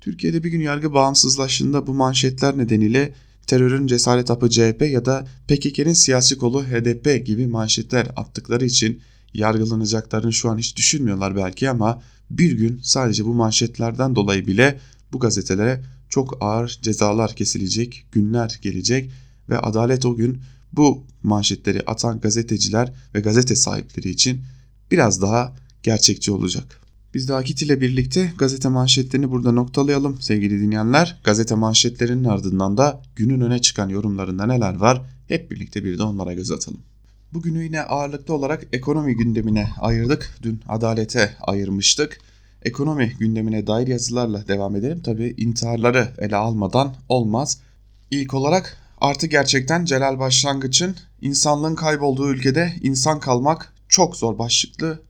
[0.00, 3.14] Türkiye'de bir gün yargı bağımsızlaştığında bu manşetler nedeniyle
[3.46, 9.00] terörün cesaret apı CHP ya da PKK'nin siyasi kolu HDP gibi manşetler attıkları için
[9.34, 14.80] yargılanacaklarını şu an hiç düşünmüyorlar belki ama bir gün sadece bu manşetlerden dolayı bile
[15.12, 19.10] bu gazetelere çok ağır cezalar kesilecek, günler gelecek
[19.48, 20.40] ve adalet o gün
[20.72, 24.42] bu manşetleri atan gazeteciler ve gazete sahipleri için
[24.90, 26.80] biraz daha gerçekçi olacak.
[27.14, 31.20] Biz de Akit ile birlikte gazete manşetlerini burada noktalayalım sevgili dinleyenler.
[31.24, 36.34] Gazete manşetlerinin ardından da günün öne çıkan yorumlarında neler var hep birlikte bir de onlara
[36.34, 36.80] göz atalım.
[37.32, 40.38] Bugünü yine ağırlıklı olarak ekonomi gündemine ayırdık.
[40.42, 42.20] Dün adalete ayırmıştık.
[42.62, 45.00] Ekonomi gündemine dair yazılarla devam edelim.
[45.00, 47.58] Tabi intiharları ele almadan olmaz.
[48.10, 55.00] İlk olarak artı gerçekten Celal Başlangıç'ın insanlığın kaybolduğu ülkede insan kalmak çok zor başlıklı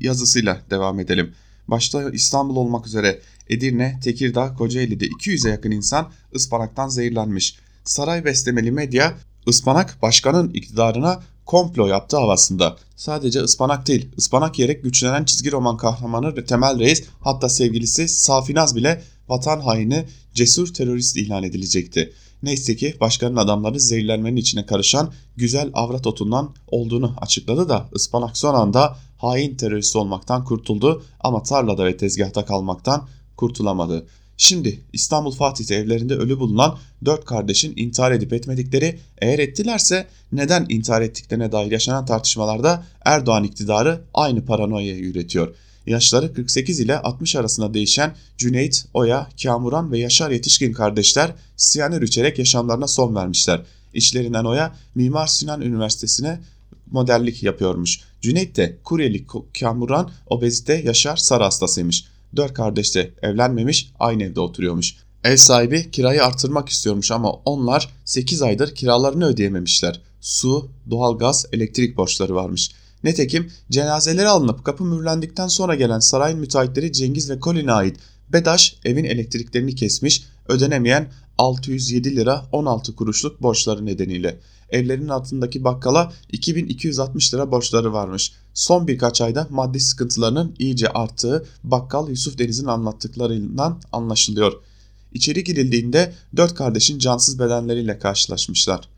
[0.00, 1.34] yazısıyla devam edelim
[1.68, 7.56] başta İstanbul olmak üzere Edirne, Tekirdağ, Kocaeli'de 200'e yakın insan ıspanaktan zehirlenmiş.
[7.84, 12.76] Saray beslemeli medya ıspanak başkanın iktidarına komplo yaptı havasında.
[12.96, 19.02] Sadece ıspanak değil, ıspanak yiyerek güçlenen çizgi roman kahramanı Temel Reis hatta sevgilisi Safinaz bile
[19.28, 22.12] vatan haini cesur terörist ilan edilecekti.
[22.44, 28.54] Neyse ki başkanın adamları zehirlenmenin içine karışan güzel avrat otundan olduğunu açıkladı da ıspanak son
[28.54, 34.06] anda hain terörist olmaktan kurtuldu ama tarlada ve tezgahta kalmaktan kurtulamadı.
[34.36, 41.02] Şimdi İstanbul Fatih'te evlerinde ölü bulunan dört kardeşin intihar edip etmedikleri eğer ettilerse neden intihar
[41.02, 45.54] ettiklerine dair yaşanan tartışmalarda Erdoğan iktidarı aynı paranoyayı üretiyor.
[45.86, 52.38] Yaşları 48 ile 60 arasında değişen Cüneyt, Oya, Kamuran ve Yaşar yetişkin kardeşler siyanür içerek
[52.38, 53.62] yaşamlarına son vermişler.
[53.94, 56.40] İçlerinden Oya Mimar Sinan Üniversitesi'ne
[56.90, 58.00] modellik yapıyormuş.
[58.20, 59.26] Cüneyt de kuryelik,
[59.60, 62.04] kamuran, obezite, Yaşar sarı hastasıymış.
[62.36, 64.96] Dört kardeş de evlenmemiş, aynı evde oturuyormuş.
[65.24, 70.00] Ev sahibi kirayı artırmak istiyormuş ama onlar 8 aydır kiralarını ödeyememişler.
[70.20, 72.70] Su, doğalgaz, elektrik borçları varmış.
[73.04, 77.96] Netekim cenazeleri alınıp kapı mühürlendikten sonra gelen sarayın müteahhitleri Cengiz ve Colin'e ait
[78.32, 87.34] BEDAŞ evin elektriklerini kesmiş, ödenemeyen 607 lira 16 kuruşluk borçları nedeniyle evlerinin altındaki bakkala 2260
[87.34, 88.32] lira borçları varmış.
[88.54, 94.52] Son birkaç ayda maddi sıkıntılarının iyice arttığı bakkal Yusuf Deniz'in anlattıklarından anlaşılıyor.
[95.12, 98.93] İçeri girildiğinde dört kardeşin cansız bedenleriyle karşılaşmışlar.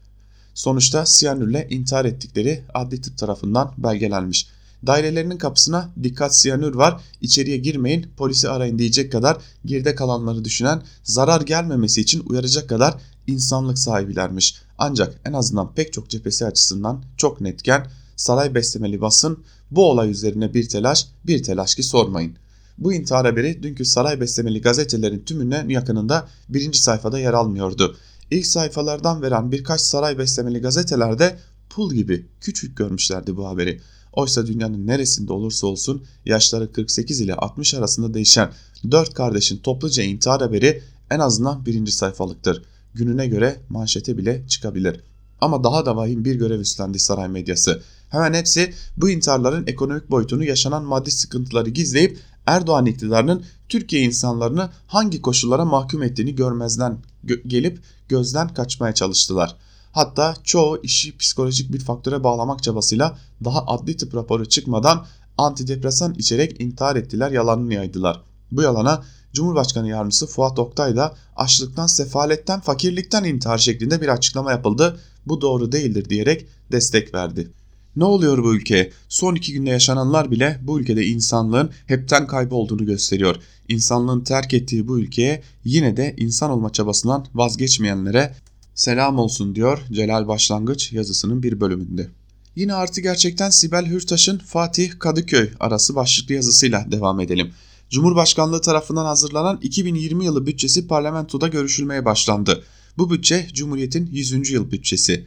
[0.56, 4.48] Sonuçta siyanürle intihar ettikleri adli tıp tarafından belgelenmiş.
[4.86, 11.40] Dairelerinin kapısına dikkat siyanür var içeriye girmeyin polisi arayın diyecek kadar geride kalanları düşünen zarar
[11.40, 12.94] gelmemesi için uyaracak kadar
[13.26, 14.54] insanlık sahibilermiş.
[14.78, 17.86] Ancak en azından pek çok cephesi açısından çok netken
[18.16, 19.38] saray beslemeli basın
[19.70, 22.36] bu olay üzerine bir telaş bir telaş ki sormayın.
[22.78, 27.96] Bu intihar haberi dünkü saray beslemeli gazetelerin tümünden yakınında birinci sayfada yer almıyordu.
[28.30, 31.38] İlk sayfalardan veren birkaç saray beslemeli gazetelerde
[31.70, 33.80] pul gibi küçük görmüşlerdi bu haberi.
[34.12, 38.52] Oysa dünyanın neresinde olursa olsun yaşları 48 ile 60 arasında değişen
[38.90, 42.62] dört kardeşin topluca intihar haberi en azından birinci sayfalıktır.
[42.94, 45.00] Gününe göre manşete bile çıkabilir.
[45.40, 47.82] Ama daha da vahim bir görev üstlendi saray medyası.
[48.08, 55.22] Hemen hepsi bu intiharların ekonomik boyutunu yaşanan maddi sıkıntıları gizleyip Erdoğan iktidarının Türkiye insanlarını hangi
[55.22, 59.56] koşullara mahkum ettiğini görmezden gö gelip gözden kaçmaya çalıştılar.
[59.92, 65.06] Hatta çoğu işi psikolojik bir faktöre bağlamak çabasıyla daha adli tıp raporu çıkmadan
[65.38, 68.22] antidepresan içerek intihar ettiler yalanını yaydılar.
[68.52, 69.02] Bu yalana
[69.32, 75.00] Cumhurbaşkanı Yardımcısı Fuat Oktay da açlıktan, sefaletten, fakirlikten intihar şeklinde bir açıklama yapıldı.
[75.26, 77.50] Bu doğru değildir diyerek destek verdi.
[77.96, 78.92] Ne oluyor bu ülkeye?
[79.08, 83.36] Son iki günde yaşananlar bile bu ülkede insanlığın hepten kaybolduğunu gösteriyor.
[83.68, 88.34] İnsanlığın terk ettiği bu ülkeye yine de insan olma çabasından vazgeçmeyenlere
[88.74, 92.08] selam olsun diyor Celal Başlangıç yazısının bir bölümünde.
[92.56, 97.50] Yine artı gerçekten Sibel Hürtaş'ın Fatih Kadıköy arası başlıklı yazısıyla devam edelim.
[97.90, 102.64] Cumhurbaşkanlığı tarafından hazırlanan 2020 yılı bütçesi parlamentoda görüşülmeye başlandı.
[102.98, 104.50] Bu bütçe Cumhuriyet'in 100.
[104.50, 105.26] yıl bütçesi.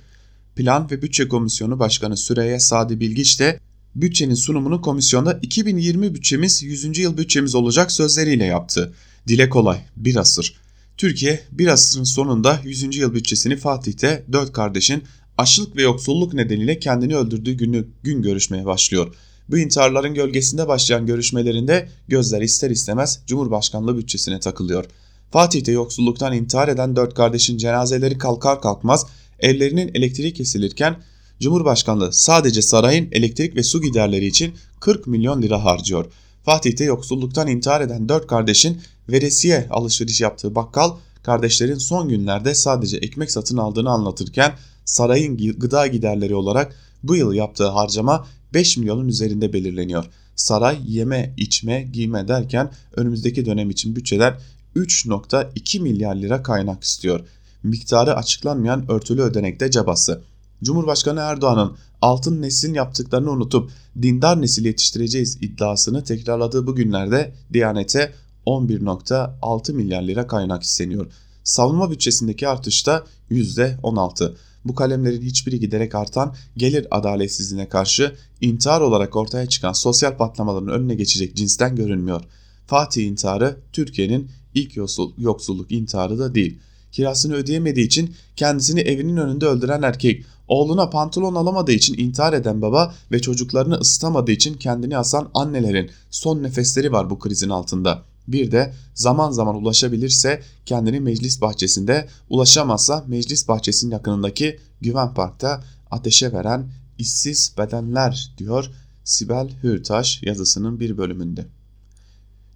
[0.60, 3.60] Plan ve Bütçe Komisyonu Başkanı Süreyya Sadi Bilgiç de
[3.96, 6.98] bütçenin sunumunu komisyonda 2020 bütçemiz 100.
[6.98, 8.94] yıl bütçemiz olacak sözleriyle yaptı.
[9.28, 10.56] Dile kolay, bir asır.
[10.98, 12.98] Türkiye bir asırın sonunda 100.
[12.98, 15.04] yıl bütçesini Fatih'te dört kardeşin
[15.38, 19.16] açlık ve yoksulluk nedeniyle kendini öldürdüğü günü, gün görüşmeye başlıyor.
[19.50, 24.86] Bu intiharların gölgesinde başlayan görüşmelerinde gözler ister istemez Cumhurbaşkanlığı bütçesine takılıyor.
[25.32, 29.06] Fatih'te yoksulluktan intihar eden dört kardeşin cenazeleri kalkar kalkmaz
[29.42, 30.96] evlerinin elektriği kesilirken
[31.40, 36.06] Cumhurbaşkanlığı sadece sarayın elektrik ve su giderleri için 40 milyon lira harcıyor.
[36.44, 40.92] Fatih'te yoksulluktan intihar eden dört kardeşin veresiye alışveriş yaptığı bakkal
[41.24, 44.54] kardeşlerin son günlerde sadece ekmek satın aldığını anlatırken
[44.86, 50.06] sarayın gıda giderleri olarak bu yıl yaptığı harcama 5 milyonun üzerinde belirleniyor.
[50.36, 54.38] Saray yeme, içme, giyme derken önümüzdeki dönem için bütçeler
[54.76, 57.20] 3.2 milyar lira kaynak istiyor.
[57.64, 60.22] Miktarı açıklanmayan örtülü ödenekte cabası.
[60.64, 68.14] Cumhurbaşkanı Erdoğan'ın altın neslin yaptıklarını unutup dindar nesil yetiştireceğiz iddiasını tekrarladığı bu günlerde Diyanet'e
[68.46, 71.12] 11.6 milyar lira kaynak isteniyor.
[71.44, 74.34] Savunma bütçesindeki artış da %16.
[74.66, 80.96] Bu kalemlerin hiçbiri giderek artan gelir adaletsizliğine karşı intihar olarak ortaya çıkan sosyal patlamaların önüne
[80.96, 82.22] geçecek cinsten görünmüyor.
[82.68, 84.78] Fatih intiharı Türkiye'nin ilk
[85.18, 86.60] yoksulluk intiharı da değil.
[86.92, 92.94] Kirasını ödeyemediği için kendisini evinin önünde öldüren erkek, oğluna pantolon alamadığı için intihar eden baba
[93.12, 98.04] ve çocuklarını ısıtamadığı için kendini asan annelerin son nefesleri var bu krizin altında.
[98.28, 106.34] Bir de zaman zaman ulaşabilirse kendini meclis bahçesinde, ulaşamazsa meclis bahçesinin yakınındaki Güven Park'ta ateşe
[106.34, 108.72] veren işsiz bedenler diyor
[109.04, 111.46] Sibel Hürtaş yazısının bir bölümünde.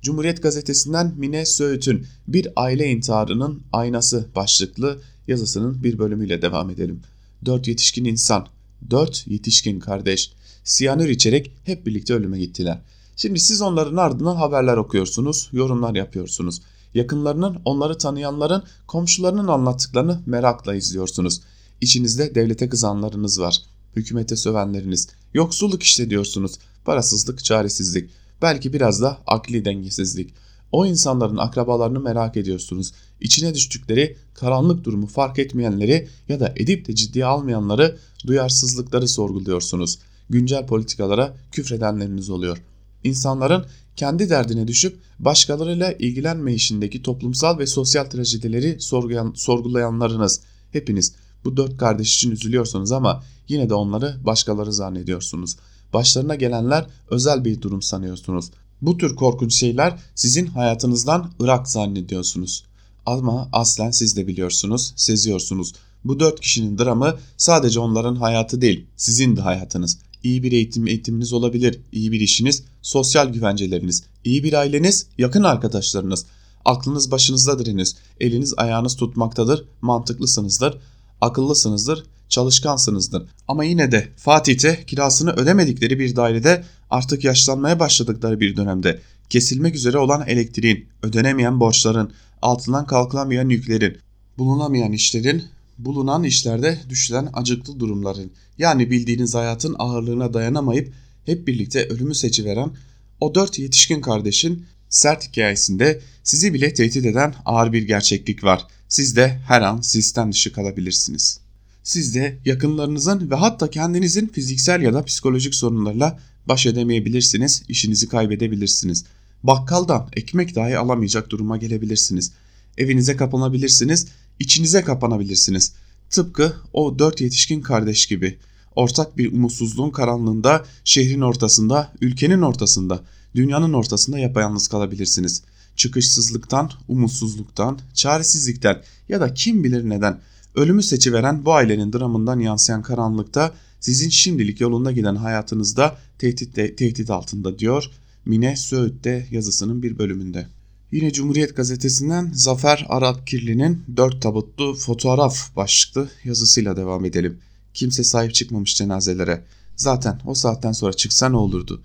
[0.04, 7.02] Cumhuriyet gazetesinden Mine Söğüt'ün Bir Aile intiharının Aynası başlıklı yazısının bir bölümüyle devam edelim.
[7.46, 8.48] Dört yetişkin insan,
[8.90, 10.34] dört yetişkin kardeş,
[10.64, 12.82] siyanür içerek hep birlikte ölüme gittiler.
[13.16, 16.62] Şimdi siz onların ardından haberler okuyorsunuz, yorumlar yapıyorsunuz.
[16.94, 21.42] Yakınlarının, onları tanıyanların, komşularının anlattıklarını merakla izliyorsunuz.
[21.82, 23.62] İçinizde devlete kızanlarınız var,
[23.96, 26.54] hükümete sövenleriniz, yoksulluk işte diyorsunuz,
[26.86, 28.10] parasızlık, çaresizlik,
[28.42, 30.34] belki biraz da akli dengesizlik.
[30.72, 32.92] O insanların akrabalarını merak ediyorsunuz.
[33.22, 40.00] İçine düştükleri karanlık durumu fark etmeyenleri ya da edip de ciddiye almayanları, duyarsızlıkları sorguluyorsunuz.
[40.30, 42.58] Güncel politikalara küfredenleriniz oluyor.
[43.04, 43.66] İnsanların
[43.96, 50.42] kendi derdine düşüp başkalarıyla ilgilenme işindeki toplumsal ve sosyal trajedileri sorgulayan, sorgulayanlarınız.
[50.72, 51.16] Hepiniz
[51.46, 55.56] bu dört kardeş için üzülüyorsunuz ama yine de onları başkaları zannediyorsunuz.
[55.94, 58.52] Başlarına gelenler özel bir durum sanıyorsunuz.
[58.82, 62.64] Bu tür korkunç şeyler sizin hayatınızdan ırak zannediyorsunuz.
[63.06, 65.74] Ama aslen siz de biliyorsunuz, seziyorsunuz.
[66.06, 69.98] Bu dört kişinin dramı sadece onların hayatı değil, sizin de hayatınız.
[70.24, 76.26] İyi bir eğitim eğitiminiz olabilir, iyi bir işiniz, sosyal güvenceleriniz, iyi bir aileniz, yakın arkadaşlarınız.
[76.66, 80.78] Aklınız başınızdadır henüz, eliniz ayağınız tutmaktadır, mantıklısınızdır,
[81.22, 82.04] akıllısınızdır,
[82.34, 83.24] çalışkansınızdır.
[83.48, 89.98] Ama yine de Fatih'te kirasını ödemedikleri bir dairede artık yaşlanmaya başladıkları bir dönemde kesilmek üzere
[89.98, 92.12] olan elektriğin, ödenemeyen borçların,
[92.42, 93.98] altından kalkılamayan yüklerin,
[94.38, 95.44] bulunamayan işlerin,
[95.78, 100.94] bulunan işlerde düşülen acıklı durumların yani bildiğiniz hayatın ağırlığına dayanamayıp
[101.26, 102.72] hep birlikte ölümü seçiveren
[103.20, 108.68] o dört yetişkin kardeşin sert hikayesinde sizi bile tehdit eden ağır bir gerçeklik var.
[108.88, 111.43] Siz de her an sistem dışı kalabilirsiniz.
[111.84, 119.06] Siz de yakınlarınızın ve hatta kendinizin fiziksel ya da psikolojik sorunlarla baş edemeyebilirsiniz, işinizi kaybedebilirsiniz.
[119.44, 122.32] Bakkaldan ekmek dahi alamayacak duruma gelebilirsiniz.
[122.78, 124.08] Evinize kapanabilirsiniz,
[124.40, 125.74] içinize kapanabilirsiniz.
[126.10, 128.38] Tıpkı o dört yetişkin kardeş gibi.
[128.76, 133.04] Ortak bir umutsuzluğun karanlığında, şehrin ortasında, ülkenin ortasında,
[133.36, 135.42] dünyanın ortasında yapayalnız kalabilirsiniz.
[135.76, 140.20] Çıkışsızlıktan, umutsuzluktan, çaresizlikten ya da kim bilir neden
[140.56, 147.60] ölümü seçiveren bu ailenin dramından yansıyan karanlıkta sizin şimdilik yolunda giden hayatınızda tehdit, tehdit altında
[147.60, 147.90] diyor
[148.26, 150.48] Mine Söğüt'te yazısının bir bölümünde.
[150.92, 157.40] Yine Cumhuriyet Gazetesi'nden Zafer Arap Kirli'nin dört tabutlu fotoğraf başlıklı yazısıyla devam edelim.
[157.74, 159.44] Kimse sahip çıkmamış cenazelere.
[159.76, 161.82] Zaten o saatten sonra çıksa ne olurdu?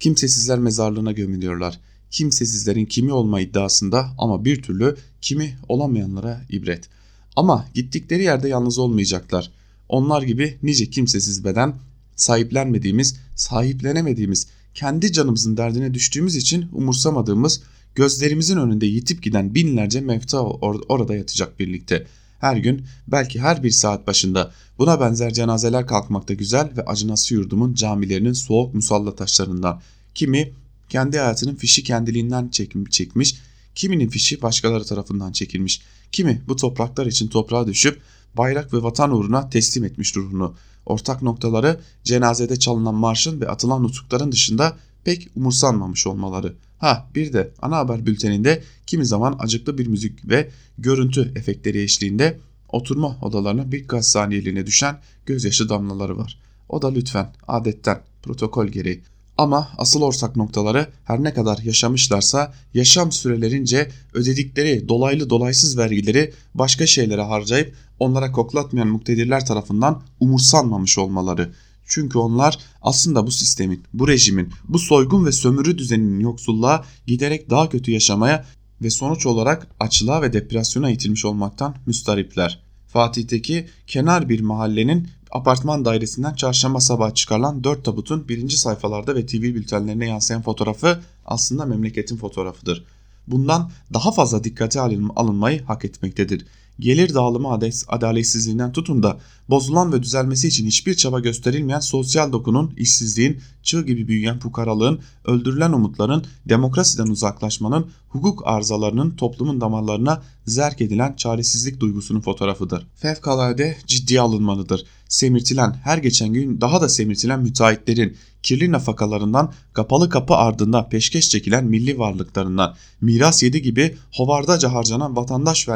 [0.00, 1.80] Kimsesizler mezarlığına gömülüyorlar.
[2.10, 6.88] Kimsesizlerin kimi olma iddiasında ama bir türlü kimi olamayanlara ibret.
[7.36, 9.50] Ama gittikleri yerde yalnız olmayacaklar.
[9.88, 11.74] Onlar gibi nice kimsesiz beden
[12.16, 17.62] sahiplenmediğimiz, sahiplenemediğimiz, kendi canımızın derdine düştüğümüz için umursamadığımız,
[17.94, 22.06] gözlerimizin önünde yitip giden binlerce mefta or orada yatacak birlikte.
[22.40, 27.74] Her gün belki her bir saat başında buna benzer cenazeler kalkmakta güzel ve acınası yurdumun
[27.74, 29.80] camilerinin soğuk musalla taşlarından.
[30.14, 30.52] Kimi
[30.88, 32.48] kendi hayatının fişi kendiliğinden
[32.90, 33.36] çekmiş,
[33.74, 35.80] kiminin fişi başkaları tarafından çekilmiş.
[36.16, 38.00] Kimi bu topraklar için toprağa düşüp
[38.36, 40.54] bayrak ve vatan uğruna teslim etmiş ruhunu.
[40.86, 46.54] Ortak noktaları cenazede çalınan marşın ve atılan nutukların dışında pek umursanmamış olmaları.
[46.78, 52.38] Ha bir de ana haber bülteninde kimi zaman acıklı bir müzik ve görüntü efektleri eşliğinde
[52.68, 56.40] oturma odalarına birkaç saniyeliğine düşen gözyaşı damlaları var.
[56.68, 59.02] O da lütfen adetten protokol gereği
[59.38, 66.86] ama asıl ortak noktaları her ne kadar yaşamışlarsa yaşam sürelerince ödedikleri dolaylı dolaysız vergileri başka
[66.86, 71.52] şeylere harcayıp onlara koklatmayan muktedirler tarafından umursanmamış olmaları.
[71.88, 77.68] Çünkü onlar aslında bu sistemin, bu rejimin, bu soygun ve sömürü düzeninin yoksulluğa giderek daha
[77.68, 78.44] kötü yaşamaya
[78.82, 82.62] ve sonuç olarak açlığa ve depresyona itilmiş olmaktan müstaripler.
[82.86, 89.42] Fatih'teki kenar bir mahallenin apartman dairesinden çarşamba sabahı çıkarılan 4 tabutun birinci sayfalarda ve TV
[89.42, 92.84] bültenlerine yansıyan fotoğrafı aslında memleketin fotoğrafıdır.
[93.26, 94.80] Bundan daha fazla dikkate
[95.16, 96.46] alınmayı hak etmektedir
[96.80, 97.58] gelir dağılımı
[97.88, 99.18] adaletsizliğinden tutun da
[99.50, 105.72] bozulan ve düzelmesi için hiçbir çaba gösterilmeyen sosyal dokunun, işsizliğin, çığ gibi büyüyen fukaralığın, öldürülen
[105.72, 112.86] umutların, demokrasiden uzaklaşmanın, hukuk arızalarının toplumun damarlarına zerk edilen çaresizlik duygusunun fotoğrafıdır.
[112.96, 114.84] Fevkalade ciddiye alınmalıdır.
[115.08, 121.64] Semirtilen, her geçen gün daha da semirtilen müteahhitlerin, kirli nafakalarından, kapalı kapı ardında peşkeş çekilen
[121.64, 125.68] milli varlıklarından, miras yedi gibi hovardaca harcanan vatandaş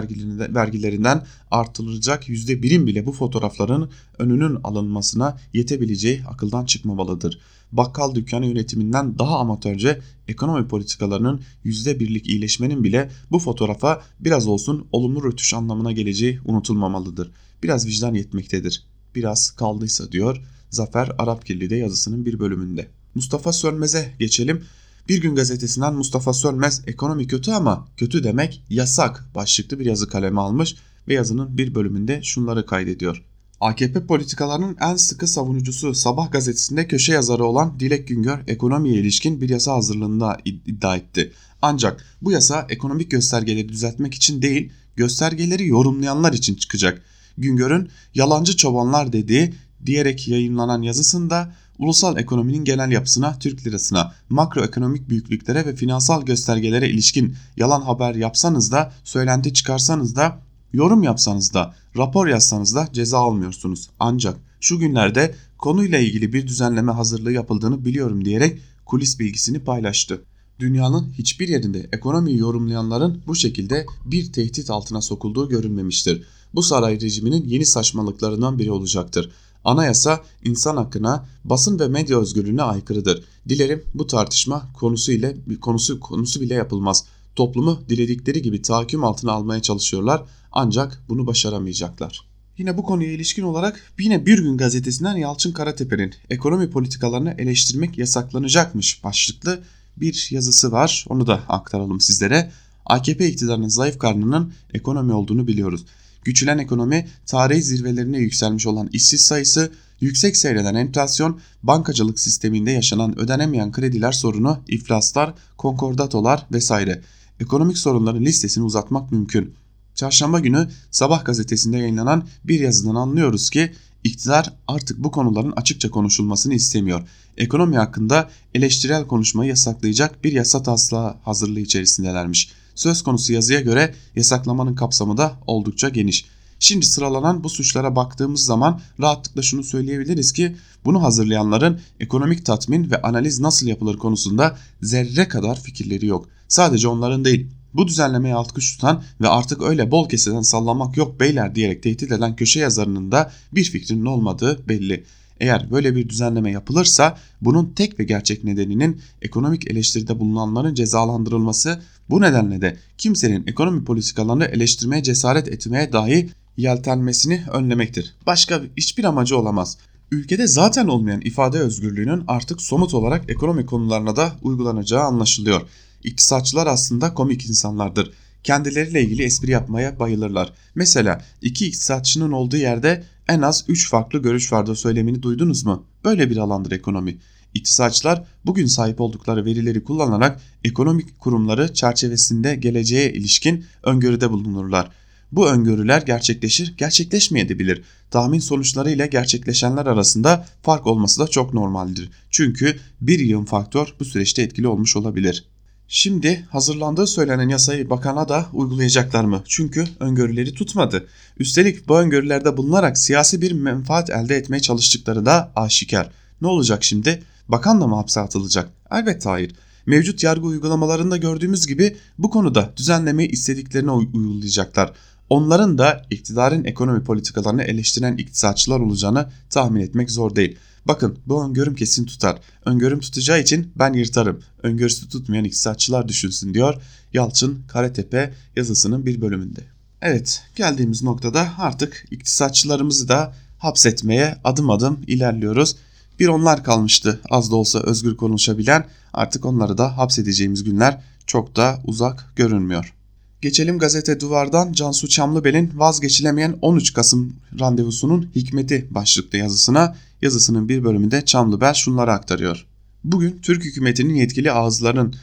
[0.55, 7.39] vergilerinden artılacak yüzde birim bile bu fotoğrafların önünün alınmasına yetebileceği akıldan çıkmamalıdır.
[7.73, 14.87] Bakkal dükkanı yönetiminden daha amatörce ekonomi politikalarının yüzde birlik iyileşmenin bile bu fotoğrafa biraz olsun
[14.93, 17.31] olumlu rötuş anlamına geleceği unutulmamalıdır.
[17.63, 18.85] Biraz vicdan yetmektedir.
[19.15, 22.89] Biraz kaldıysa diyor Zafer Arapkirli'de yazısının bir bölümünde.
[23.15, 24.65] Mustafa Sönmez'e geçelim.
[25.09, 30.41] Bir gün gazetesinden Mustafa Sönmez ekonomi kötü ama kötü demek yasak başlıklı bir yazı kaleme
[30.41, 30.77] almış
[31.09, 33.25] ve yazının bir bölümünde şunları kaydediyor.
[33.61, 39.49] AKP politikalarının en sıkı savunucusu Sabah gazetesinde köşe yazarı olan Dilek Güngör ekonomiye ilişkin bir
[39.49, 41.33] yasa hazırlığında iddia etti.
[41.63, 47.03] Ancak bu yasa ekonomik göstergeleri düzeltmek için değil göstergeleri yorumlayanlar için çıkacak.
[47.39, 49.55] Güngör'ün yalancı çobanlar dediği
[49.87, 57.37] diyerek yayınlanan yazısında ulusal ekonominin genel yapısına, Türk lirasına, makroekonomik büyüklüklere ve finansal göstergelere ilişkin
[57.57, 60.39] yalan haber yapsanız da, söylenti çıkarsanız da,
[60.73, 63.91] yorum yapsanız da, rapor yazsanız da ceza almıyorsunuz.
[64.01, 70.23] Ancak şu günlerde konuyla ilgili bir düzenleme hazırlığı yapıldığını biliyorum diyerek kulis bilgisini paylaştı.
[70.59, 76.23] Dünyanın hiçbir yerinde ekonomiyi yorumlayanların bu şekilde bir tehdit altına sokulduğu görülmemiştir.
[76.55, 79.31] Bu saray rejiminin yeni saçmalıklarından biri olacaktır.
[79.65, 83.25] Anayasa insan hakkına, basın ve medya özgürlüğüne aykırıdır.
[83.49, 87.05] Dilerim bu tartışma konusu ile konusu konusu bile yapılmaz.
[87.37, 92.31] Toplumu diledikleri gibi tahakküm altına almaya çalışıyorlar ancak bunu başaramayacaklar.
[92.59, 99.05] Yine bu konuya ilişkin olarak yine Bir Gün gazetesinden Yalçın Karatepe'nin ekonomi politikalarını eleştirmek yasaklanacakmış
[99.05, 99.61] başlıklı
[99.97, 101.05] bir yazısı var.
[101.09, 102.51] Onu da aktaralım sizlere.
[102.87, 105.85] AKP iktidarının zayıf karnının ekonomi olduğunu biliyoruz.
[106.25, 113.73] Güçlen ekonomi, tarihi zirvelerine yükselmiş olan işsiz sayısı, yüksek seyreden enflasyon, bankacılık sisteminde yaşanan ödenemeyen
[113.73, 117.03] krediler sorunu, iflaslar, konkordatolar vesaire.
[117.41, 119.55] Ekonomik sorunların listesini uzatmak mümkün.
[119.95, 123.73] Çarşamba günü Sabah gazetesinde yayınlanan bir yazıdan anlıyoruz ki
[124.05, 127.03] iktidar artık bu konuların açıkça konuşulmasını istemiyor.
[127.37, 132.53] Ekonomi hakkında eleştirel konuşmayı yasaklayacak bir yasa taslağı hazırlığı içerisindelermiş.
[132.81, 136.25] Söz konusu yazıya göre yasaklamanın kapsamı da oldukça geniş.
[136.59, 143.03] Şimdi sıralanan bu suçlara baktığımız zaman rahatlıkla şunu söyleyebiliriz ki bunu hazırlayanların ekonomik tatmin ve
[143.03, 146.29] analiz nasıl yapılır konusunda zerre kadar fikirleri yok.
[146.49, 151.55] Sadece onların değil bu düzenlemeye alkış tutan ve artık öyle bol keseden sallamak yok beyler
[151.55, 155.05] diyerek tehdit eden köşe yazarının da bir fikrinin olmadığı belli.
[155.41, 161.81] Eğer böyle bir düzenleme yapılırsa bunun tek ve gerçek nedeninin ekonomik eleştiride bulunanların cezalandırılması
[162.11, 168.15] bu nedenle de kimsenin ekonomi politikalarını eleştirmeye cesaret etmeye dahi yeltenmesini önlemektir.
[168.27, 169.79] Başka hiçbir amacı olamaz.
[170.11, 175.61] Ülkede zaten olmayan ifade özgürlüğünün artık somut olarak ekonomi konularına da uygulanacağı anlaşılıyor.
[176.05, 178.13] İktisatçılar aslında komik insanlardır.
[178.45, 180.53] Kendileriyle ilgili espri yapmaya bayılırlar.
[180.75, 185.87] Mesela iki iktisatçının olduğu yerde en az 3 farklı görüş vardır söylemini duydunuz mu?
[186.05, 187.19] Böyle bir alandır ekonomi.
[187.55, 194.91] İktisatçılar bugün sahip oldukları verileri kullanarak ekonomik kurumları çerçevesinde geleceğe ilişkin öngörüde bulunurlar.
[195.33, 197.83] Bu öngörüler gerçekleşir, gerçekleşmeyebilir.
[198.11, 202.11] Tahmin sonuçları ile gerçekleşenler arasında fark olması da çok normaldir.
[202.31, 205.45] Çünkü bir yığın faktör bu süreçte etkili olmuş olabilir.
[205.93, 209.43] Şimdi hazırlandığı söylenen yasayı bakana da uygulayacaklar mı?
[209.47, 211.07] Çünkü öngörüleri tutmadı.
[211.39, 216.11] Üstelik bu öngörülerde bulunarak siyasi bir menfaat elde etmeye çalıştıkları da aşikar.
[216.41, 217.23] Ne olacak şimdi?
[217.49, 218.71] Bakan da mı hapse atılacak?
[218.91, 219.55] Elbette hayır.
[219.87, 224.93] Mevcut yargı uygulamalarında gördüğümüz gibi bu konuda düzenlemeyi istediklerine uygulayacaklar.
[225.31, 230.57] Onların da iktidarın ekonomi politikalarını eleştiren iktisatçılar olacağını tahmin etmek zor değil.
[230.87, 232.39] Bakın bu öngörüm kesin tutar.
[232.65, 234.41] Öngörüm tutacağı için ben yırtarım.
[234.63, 239.61] Öngörüsü tutmayan iktisatçılar düşünsün diyor Yalçın Karatepe yazısının bir bölümünde.
[240.03, 245.77] Evet geldiğimiz noktada artık iktisatçılarımızı da hapsetmeye adım adım ilerliyoruz.
[246.21, 251.79] Bir onlar kalmıştı az da olsa özgür konuşabilen artık onları da hapsedeceğimiz günler çok da
[251.85, 252.95] uzak görünmüyor.
[253.43, 261.25] Geçelim gazete duvardan Cansu Çamlıbel'in vazgeçilemeyen 13 Kasım randevusunun hikmeti başlıklı yazısına yazısının bir bölümünde
[261.25, 262.67] Çamlıbel şunları aktarıyor.
[263.05, 265.15] Bugün Türk hükümetinin yetkili ağızların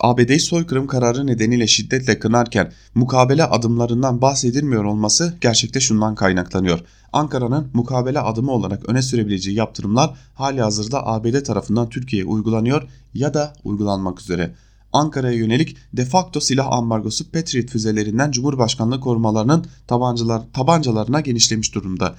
[0.00, 6.80] ABD soykırım kararı nedeniyle şiddetle kınarken mukabele adımlarından bahsedilmiyor olması gerçekte şundan kaynaklanıyor.
[7.12, 12.82] Ankara'nın mukabele adımı olarak öne sürebileceği yaptırımlar hali hazırda ABD tarafından Türkiye'ye uygulanıyor
[13.14, 14.54] ya da uygulanmak üzere.
[14.92, 22.14] Ankara'ya yönelik de facto silah ambargosu Patriot füzelerinden Cumhurbaşkanlığı korumalarının tabancalar, tabancalarına genişlemiş durumda.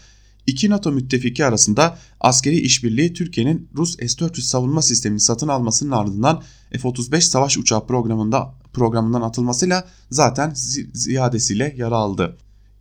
[0.48, 7.22] İki NATO müttefiki arasında askeri işbirliği Türkiye'nin Rus S-400 savunma sistemini satın almasının ardından F-35
[7.22, 10.54] savaş uçağı programında programından atılmasıyla zaten
[10.94, 12.38] ziyadesiyle yara aldı.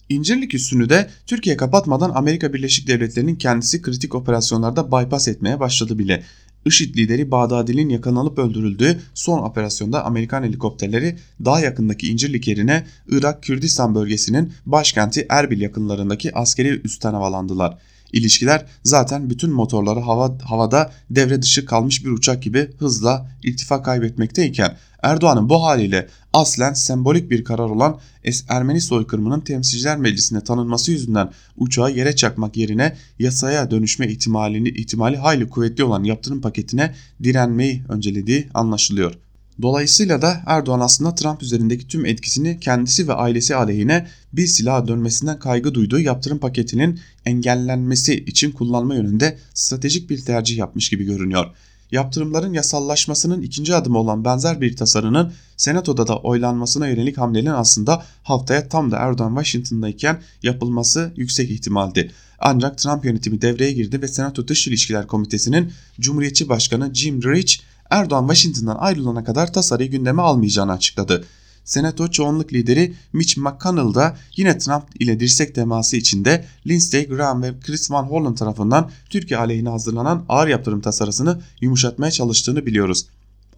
[0.08, 6.24] İncirlik üssünü de Türkiye kapatmadan Amerika Birleşik Devletleri'nin kendisi kritik operasyonlarda bypass etmeye başladı bile.
[6.64, 13.94] IŞİD lideri Bağdadi'nin yakalanıp öldürüldüğü son operasyonda Amerikan helikopterleri daha yakındaki İncirlik yerine Irak Kürdistan
[13.94, 17.78] bölgesinin başkenti Erbil yakınlarındaki askeri üstten havalandılar.
[18.12, 24.76] İlişkiler zaten bütün motorları hava, havada devre dışı kalmış bir uçak gibi hızla irtifa kaybetmekteyken
[25.02, 28.00] Erdoğan'ın bu haliyle aslen sembolik bir karar olan
[28.48, 35.48] Ermeni soykırımının temsilciler meclisine tanınması yüzünden uçağı yere çakmak yerine yasaya dönüşme ihtimalini, ihtimali hayli
[35.48, 39.14] kuvvetli olan yaptırım paketine direnmeyi öncelediği anlaşılıyor.
[39.62, 45.38] Dolayısıyla da Erdoğan aslında Trump üzerindeki tüm etkisini kendisi ve ailesi aleyhine bir silaha dönmesinden
[45.38, 51.46] kaygı duyduğu yaptırım paketinin engellenmesi için kullanma yönünde stratejik bir tercih yapmış gibi görünüyor.
[51.90, 58.68] Yaptırımların yasallaşmasının ikinci adımı olan benzer bir tasarının Senato'da da oylanmasına yönelik hamlenin aslında haftaya
[58.68, 62.12] tam da Erdoğan Washington'dayken yapılması yüksek ihtimaldi.
[62.38, 67.60] Ancak Trump yönetimi devreye girdi ve Senato Dış İlişkiler Komitesi'nin Cumhuriyetçi Başkanı Jim Rich
[67.92, 71.24] Erdoğan Washington'dan ayrılana kadar tasarıyı gündeme almayacağını açıkladı.
[71.64, 77.60] Senato çoğunluk lideri Mitch McConnell da yine Trump ile dirsek teması içinde Lindsey Graham ve
[77.60, 83.06] Chris Van Hollen tarafından Türkiye aleyhine hazırlanan ağır yaptırım tasarısını yumuşatmaya çalıştığını biliyoruz.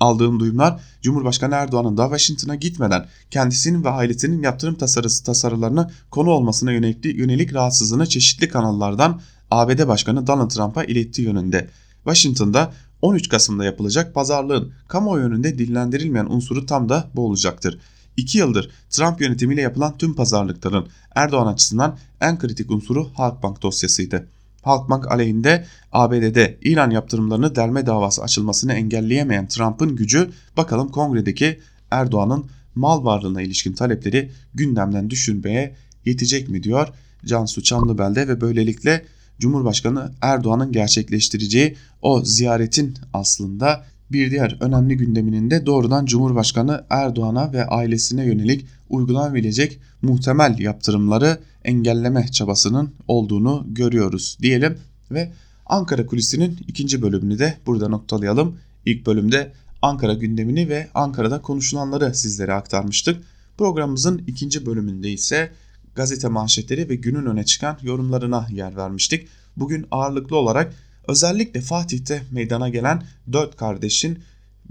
[0.01, 6.72] Aldığım duyumlar Cumhurbaşkanı Erdoğan'ın da Washington'a gitmeden kendisinin ve ailesinin yaptırım tasarısı tasarılarını konu olmasına
[6.72, 9.20] yönelik, yönelik rahatsızlığını çeşitli kanallardan
[9.51, 11.70] ABD Başkanı Donald Trump'a ilettiği yönünde.
[12.05, 12.72] Washington'da
[13.05, 17.78] 13 Kasım'da yapılacak pazarlığın kamuoyu önünde dillendirilmeyen unsuru tam da bu olacaktır.
[18.16, 24.28] 2 yıldır Trump yönetimiyle yapılan tüm pazarlıkların Erdoğan açısından en kritik unsuru Halkbank dosyasıydı.
[24.62, 33.05] Halkbank aleyhinde ABD'de İran yaptırımlarını derme davası açılmasını engelleyemeyen Trump'ın gücü bakalım kongredeki Erdoğan'ın mal
[33.05, 36.88] varlığına ilişkin talepleri gündemden düşürmeye yetecek mi diyor
[37.24, 39.05] Cansu Çamlıbel'de ve böylelikle
[39.39, 47.66] Cumhurbaşkanı Erdoğan'ın gerçekleştireceği o ziyaretin aslında bir diğer önemli gündeminin de doğrudan Cumhurbaşkanı Erdoğan'a ve
[47.66, 54.78] ailesine yönelik uygulanabilecek muhtemel yaptırımları engelleme çabasının olduğunu görüyoruz diyelim
[55.11, 55.32] ve
[55.66, 58.59] Ankara Kulisi'nin ikinci bölümünü de burada noktalayalım.
[58.87, 63.22] İlk bölümde Ankara gündemini ve Ankara'da konuşulanları sizlere aktarmıştık.
[63.59, 65.51] Programımızın ikinci bölümünde ise
[65.95, 69.28] gazete manşetleri ve günün öne çıkan yorumlarına yer vermiştik.
[69.57, 70.74] Bugün ağırlıklı olarak
[71.09, 74.18] özellikle Fatih'te meydana gelen dört kardeşin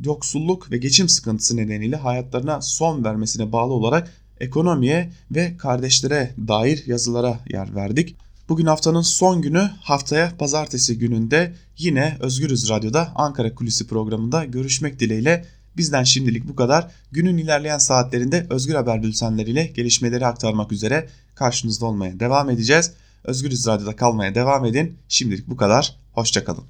[0.04, 7.40] yoksulluk ve geçim sıkıntısı nedeniyle hayatlarına son vermesine bağlı olarak ekonomiye ve kardeşlere dair yazılara
[7.50, 8.16] yer verdik.
[8.50, 15.46] Bugün haftanın son günü haftaya pazartesi gününde yine Özgürüz Radyo'da Ankara Kulisi programında görüşmek dileğiyle
[15.78, 16.92] bizden şimdilik bu kadar.
[17.12, 22.92] Günün ilerleyen saatlerinde Özgür Haber bültenleriyle gelişmeleri aktarmak üzere karşınızda olmaya devam edeceğiz.
[23.24, 24.98] Özgürüz Radyo'da kalmaya devam edin.
[25.10, 25.96] Şimdilik bu kadar.
[26.12, 26.62] Hoşçakalın.